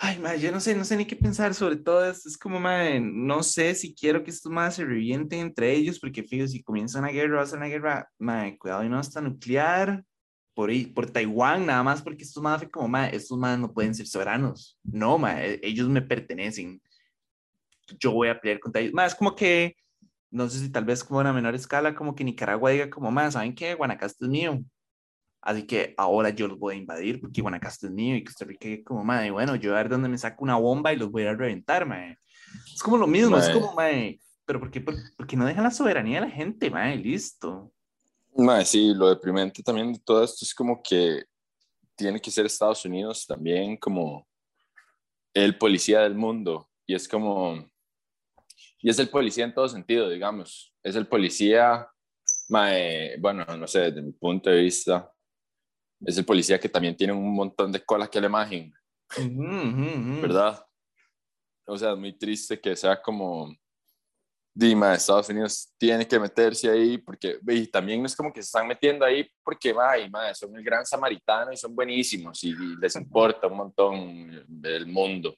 Ay, 0.00 0.18
madre, 0.20 0.38
yo 0.40 0.52
no 0.52 0.60
sé, 0.60 0.76
no 0.76 0.84
sé 0.84 0.96
ni 0.96 1.06
qué 1.06 1.16
pensar 1.16 1.54
sobre 1.54 1.76
todo 1.76 2.08
esto. 2.08 2.28
Es 2.28 2.38
como, 2.38 2.60
madre, 2.60 3.00
no 3.00 3.42
sé 3.42 3.74
si 3.74 3.94
quiero 3.94 4.22
que 4.22 4.30
estos 4.30 4.50
más 4.52 4.76
se 4.76 4.84
revienten 4.84 5.40
entre 5.40 5.72
ellos, 5.72 5.98
porque 5.98 6.22
fíjate, 6.22 6.48
si 6.48 6.62
comienza 6.62 7.00
una 7.00 7.08
guerra, 7.08 7.38
va 7.38 7.42
a 7.42 7.46
ser 7.46 7.58
una 7.58 7.66
guerra, 7.66 8.08
madre, 8.18 8.56
cuidado 8.58 8.84
y 8.84 8.88
no 8.88 8.98
hasta 8.98 9.20
nuclear 9.20 10.04
por, 10.54 10.70
por 10.94 11.10
Taiwán, 11.10 11.66
nada 11.66 11.82
más 11.82 12.00
porque 12.02 12.22
estos 12.22 12.40
más, 12.42 12.64
como, 12.70 12.86
madre, 12.86 13.16
estos 13.16 13.36
más 13.38 13.58
no 13.58 13.72
pueden 13.72 13.92
ser 13.94 14.06
soberanos. 14.06 14.78
No, 14.84 15.18
madre, 15.18 15.58
ellos 15.64 15.88
me 15.88 16.02
pertenecen. 16.02 16.80
Yo 17.98 18.12
voy 18.12 18.28
a 18.28 18.40
pelear 18.40 18.60
contra 18.60 18.80
ellos. 18.80 18.94
Madre, 18.94 19.08
es 19.08 19.14
como 19.16 19.34
que, 19.34 19.74
no 20.30 20.48
sé 20.48 20.60
si 20.60 20.70
tal 20.70 20.84
vez 20.84 21.02
como 21.02 21.18
a 21.20 21.22
una 21.22 21.32
menor 21.32 21.54
escala, 21.56 21.94
como 21.94 22.14
que 22.14 22.22
Nicaragua 22.24 22.70
diga 22.70 22.88
como, 22.88 23.10
madre, 23.10 23.32
¿saben 23.32 23.54
qué? 23.54 23.74
Guanacaste 23.74 24.26
es 24.26 24.30
mío 24.30 24.62
Así 25.40 25.66
que 25.66 25.94
ahora 25.96 26.30
yo 26.30 26.48
los 26.48 26.58
voy 26.58 26.74
a 26.74 26.78
invadir 26.78 27.20
porque 27.20 27.40
Guanacaste 27.40 27.86
es 27.86 27.92
mío 27.92 28.16
y 28.16 28.24
Costa 28.24 28.44
Rica 28.44 28.68
es 28.68 28.84
como, 28.84 29.04
madre, 29.04 29.30
bueno, 29.30 29.56
yo 29.56 29.72
a 29.72 29.76
ver 29.76 29.88
dónde 29.88 30.08
me 30.08 30.18
saco 30.18 30.44
una 30.44 30.56
bomba 30.56 30.92
y 30.92 30.96
los 30.96 31.10
voy 31.10 31.24
a 31.24 31.34
reventar, 31.34 31.86
madre. 31.86 32.18
Es 32.74 32.82
como 32.82 32.96
lo 32.96 33.06
mismo, 33.06 33.36
es 33.38 33.48
como, 33.50 33.72
madre, 33.74 34.20
pero 34.44 34.60
¿por 34.60 34.70
qué, 34.70 34.80
por, 34.80 35.26
qué 35.26 35.36
no 35.36 35.46
dejan 35.46 35.64
la 35.64 35.70
soberanía 35.70 36.20
de 36.20 36.26
la 36.26 36.32
gente, 36.32 36.70
madre? 36.70 36.96
Listo. 36.96 37.72
Madre, 38.36 38.64
sí, 38.64 38.92
lo 38.94 39.08
deprimente 39.08 39.62
también 39.62 39.92
de 39.92 40.00
todo 40.00 40.24
esto 40.24 40.44
es 40.44 40.54
como 40.54 40.82
que 40.82 41.24
tiene 41.96 42.20
que 42.20 42.30
ser 42.30 42.46
Estados 42.46 42.84
Unidos 42.84 43.26
también 43.26 43.76
como 43.76 44.26
el 45.34 45.58
policía 45.58 46.00
del 46.00 46.14
mundo. 46.14 46.68
Y 46.86 46.94
es 46.94 47.06
como, 47.08 47.68
y 48.80 48.88
es 48.88 48.98
el 48.98 49.08
policía 49.08 49.44
en 49.44 49.54
todo 49.54 49.68
sentido, 49.68 50.08
digamos. 50.08 50.72
Es 50.82 50.96
el 50.96 51.06
policía, 51.06 51.86
mae, 52.48 53.18
bueno, 53.18 53.44
no 53.44 53.66
sé, 53.66 53.80
desde 53.80 54.02
mi 54.02 54.12
punto 54.12 54.48
de 54.50 54.62
vista, 54.62 55.12
es 56.04 56.18
el 56.18 56.24
policía 56.24 56.58
que 56.58 56.68
también 56.68 56.96
tiene 56.96 57.12
un 57.12 57.34
montón 57.34 57.72
de 57.72 57.84
colas 57.84 58.08
que 58.08 58.20
le 58.20 58.26
imagen, 58.26 58.72
¿verdad? 60.20 60.64
O 61.66 61.76
sea, 61.76 61.92
es 61.92 61.98
muy 61.98 62.12
triste 62.16 62.60
que 62.60 62.74
sea 62.76 63.00
como, 63.00 63.54
Dima, 64.58 64.94
Estados 64.94 65.28
Unidos 65.28 65.72
tiene 65.78 66.06
que 66.08 66.18
meterse 66.18 66.68
ahí 66.68 66.98
porque, 66.98 67.38
y 67.46 67.68
también 67.68 68.04
es 68.04 68.16
como 68.16 68.32
que 68.32 68.42
se 68.42 68.46
están 68.46 68.66
metiendo 68.66 69.04
ahí 69.04 69.30
porque, 69.44 69.72
ay, 69.80 70.10
madre, 70.10 70.34
son 70.34 70.56
el 70.56 70.64
gran 70.64 70.84
samaritano 70.84 71.52
y 71.52 71.56
son 71.56 71.76
buenísimos 71.76 72.42
y, 72.42 72.54
les 72.80 72.96
importa 72.96 73.46
un 73.46 73.56
montón 73.56 74.46
el 74.64 74.86
mundo. 74.86 75.36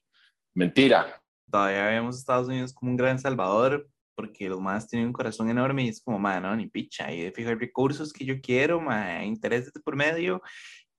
Mentira. 0.54 1.20
Todavía 1.50 1.86
vemos 1.86 2.16
a 2.16 2.18
Estados 2.18 2.48
Unidos 2.48 2.72
como 2.72 2.92
un 2.92 2.96
gran 2.96 3.18
salvador, 3.18 3.86
porque 4.20 4.50
los 4.50 4.60
más 4.60 4.86
tienen 4.86 5.06
un 5.06 5.14
corazón 5.14 5.48
enorme 5.48 5.84
y 5.84 5.88
es 5.88 6.02
como, 6.02 6.18
man, 6.18 6.42
no, 6.42 6.54
ni 6.54 6.66
picha, 6.66 7.10
y 7.10 7.22
de 7.22 7.32
fijar 7.32 7.58
recursos 7.58 8.12
que 8.12 8.26
yo 8.26 8.38
quiero, 8.38 8.78
man, 8.78 9.24
intereses 9.24 9.72
por 9.82 9.96
medio 9.96 10.42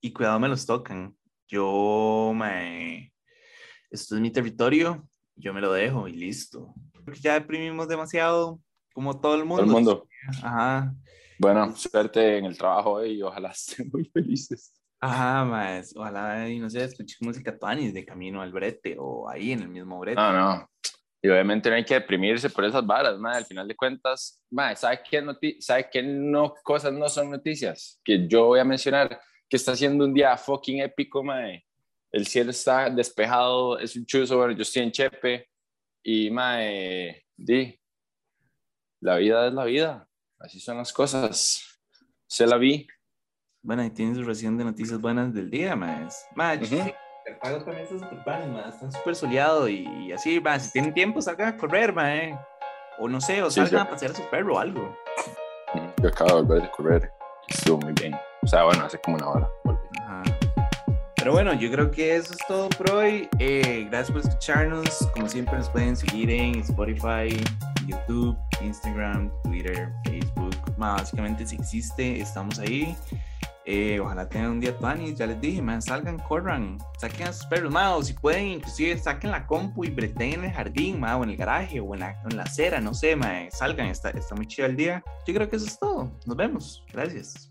y 0.01 0.11
cuidado 0.11 0.39
me 0.39 0.47
los 0.47 0.65
tocan. 0.65 1.15
Yo, 1.47 2.31
man, 2.33 3.11
esto 3.91 4.15
es 4.15 4.21
mi 4.21 4.31
territorio, 4.31 5.07
yo 5.35 5.53
me 5.53 5.61
lo 5.61 5.71
dejo 5.71 6.07
y 6.07 6.13
listo. 6.13 6.73
Porque 7.05 7.19
ya 7.19 7.33
deprimimos 7.33 7.87
demasiado, 7.87 8.59
como 8.91 9.19
todo 9.19 9.35
el 9.35 9.45
mundo. 9.45 9.65
Todo 9.65 9.77
el 9.77 9.83
mundo. 9.83 10.07
Ajá. 10.41 10.95
Bueno, 11.37 11.75
suerte 11.75 12.39
en 12.39 12.45
el 12.45 12.57
trabajo 12.57 13.05
y 13.05 13.21
ojalá 13.21 13.49
estén 13.51 13.87
muy 13.93 14.05
felices. 14.05 14.73
Ajá, 14.99 15.45
más, 15.45 15.95
ojalá, 15.95 16.49
y 16.49 16.57
no 16.57 16.71
sé, 16.71 16.85
escuché 16.85 17.17
música 17.19 17.55
Tuanis 17.55 17.93
de 17.93 18.03
camino 18.03 18.41
al 18.41 18.51
brete 18.51 18.95
o 18.99 19.29
ahí 19.29 19.51
en 19.51 19.61
el 19.61 19.69
mismo 19.69 19.99
brete. 19.99 20.19
No, 20.19 20.33
no, 20.33 20.71
y 21.21 21.29
obviamente 21.29 21.69
no 21.69 21.75
hay 21.75 21.85
que 21.85 21.93
deprimirse 21.93 22.49
por 22.49 22.65
esas 22.65 22.85
varas, 22.85 23.17
madre. 23.19 23.37
Al 23.37 23.45
final 23.45 23.67
de 23.67 23.75
cuentas, 23.75 24.41
madre, 24.49 24.75
¿sabe 24.75 25.01
qué, 25.07 25.57
¿sabe 25.59 25.89
qué 25.91 26.01
no, 26.01 26.55
cosas 26.63 26.91
no 26.93 27.07
son 27.07 27.29
noticias? 27.29 27.99
Que 28.03 28.27
yo 28.27 28.45
voy 28.45 28.59
a 28.59 28.65
mencionar 28.65 29.21
que 29.47 29.57
está 29.57 29.73
haciendo 29.73 30.05
un 30.05 30.13
día 30.13 30.35
fucking 30.35 30.81
épico, 30.81 31.23
madre. 31.23 31.65
El 32.11 32.25
cielo 32.25 32.49
está 32.51 32.89
despejado, 32.89 33.77
es 33.77 33.95
un 33.95 34.05
chuzo, 34.05 34.37
bueno, 34.37 34.53
yo 34.53 34.63
estoy 34.63 34.81
en 34.81 34.91
Chepe 34.91 35.47
y, 36.03 36.31
madre, 36.31 37.25
di, 37.37 37.79
la 38.99 39.17
vida 39.17 39.47
es 39.47 39.53
la 39.53 39.65
vida. 39.65 40.07
Así 40.39 40.59
son 40.59 40.77
las 40.77 40.91
cosas. 40.91 41.79
Se 42.27 42.47
la 42.47 42.57
vi. 42.57 42.87
Bueno, 43.61 43.85
y 43.85 43.91
tienes 43.91 44.17
su 44.17 44.23
recién 44.23 44.57
de 44.57 44.63
noticias 44.63 44.99
buenas 44.99 45.33
del 45.33 45.49
día, 45.49 45.75
madre. 45.75 46.07
Cartago 47.39 47.63
también 47.63 47.83
está 47.83 47.99
súper 47.99 48.23
pan, 48.23 48.57
están 48.67 48.91
súper 48.91 49.15
soleado 49.15 49.69
y, 49.69 50.11
así, 50.11 50.39
va, 50.39 50.59
si 50.59 50.71
tienen 50.71 50.93
tiempo 50.93 51.21
salgan 51.21 51.53
a 51.53 51.57
correr, 51.57 51.93
ma, 51.93 52.15
eh. 52.15 52.37
O 52.99 53.07
no 53.07 53.21
sé, 53.21 53.41
o 53.41 53.49
salgan 53.49 53.87
a 53.87 53.89
pasear 53.89 54.11
a 54.11 54.15
su 54.15 54.23
perro 54.29 54.55
o 54.55 54.59
algo. 54.59 54.95
Yo 56.01 56.09
acabo 56.09 56.37
de 56.37 56.41
volver 56.43 56.63
a 56.63 56.71
correr 56.71 57.11
y 57.47 57.53
estuvo 57.53 57.77
muy 57.79 57.93
bien. 57.93 58.15
O 58.41 58.47
sea, 58.47 58.63
bueno, 58.63 58.83
hace 58.85 58.99
como 58.99 59.17
una 59.17 59.29
hora. 59.29 59.49
Ajá. 60.01 60.23
Pero 61.15 61.31
bueno, 61.31 61.53
yo 61.53 61.71
creo 61.71 61.89
que 61.89 62.15
eso 62.15 62.33
es 62.33 62.39
todo 62.47 62.69
por 62.69 62.91
hoy. 62.91 63.29
Eh, 63.39 63.87
gracias 63.89 64.11
por 64.11 64.21
escucharnos. 64.21 65.07
Como 65.13 65.29
siempre, 65.29 65.57
nos 65.57 65.69
pueden 65.69 65.95
seguir 65.95 66.29
en 66.29 66.59
Spotify, 66.59 67.41
YouTube, 67.87 68.37
Instagram, 68.61 69.31
Twitter, 69.43 69.89
Facebook. 70.03 70.55
básicamente, 70.77 71.45
si 71.45 71.55
existe, 71.55 72.19
estamos 72.19 72.59
ahí. 72.59 72.95
Eh, 73.73 74.01
ojalá 74.01 74.27
tengan 74.27 74.51
un 74.51 74.59
día 74.59 74.75
y 74.99 75.15
ya 75.15 75.25
les 75.25 75.39
dije, 75.39 75.61
man, 75.61 75.81
salgan, 75.81 76.19
corran, 76.19 76.77
saquen 76.97 77.27
a 77.27 77.31
sus 77.31 77.45
perros, 77.45 77.71
man, 77.71 77.93
o 77.93 78.03
si 78.03 78.11
pueden, 78.11 78.47
inclusive 78.47 78.97
saquen 78.97 79.31
la 79.31 79.47
compu 79.47 79.85
y 79.85 79.89
breten 79.89 80.33
en 80.33 80.43
el 80.43 80.51
jardín, 80.51 80.99
man, 80.99 81.21
o 81.21 81.23
en 81.23 81.29
el 81.29 81.37
garaje, 81.37 81.79
o 81.79 81.93
en 81.93 82.01
la, 82.01 82.21
en 82.29 82.35
la 82.35 82.43
acera, 82.43 82.81
no 82.81 82.93
sé, 82.93 83.15
man, 83.15 83.47
salgan, 83.49 83.87
está, 83.87 84.09
está 84.09 84.35
muy 84.35 84.45
chido 84.45 84.67
el 84.67 84.75
día. 84.75 85.01
Yo 85.25 85.33
creo 85.33 85.49
que 85.49 85.55
eso 85.55 85.67
es 85.67 85.79
todo. 85.79 86.11
Nos 86.25 86.35
vemos. 86.35 86.83
Gracias. 86.91 87.50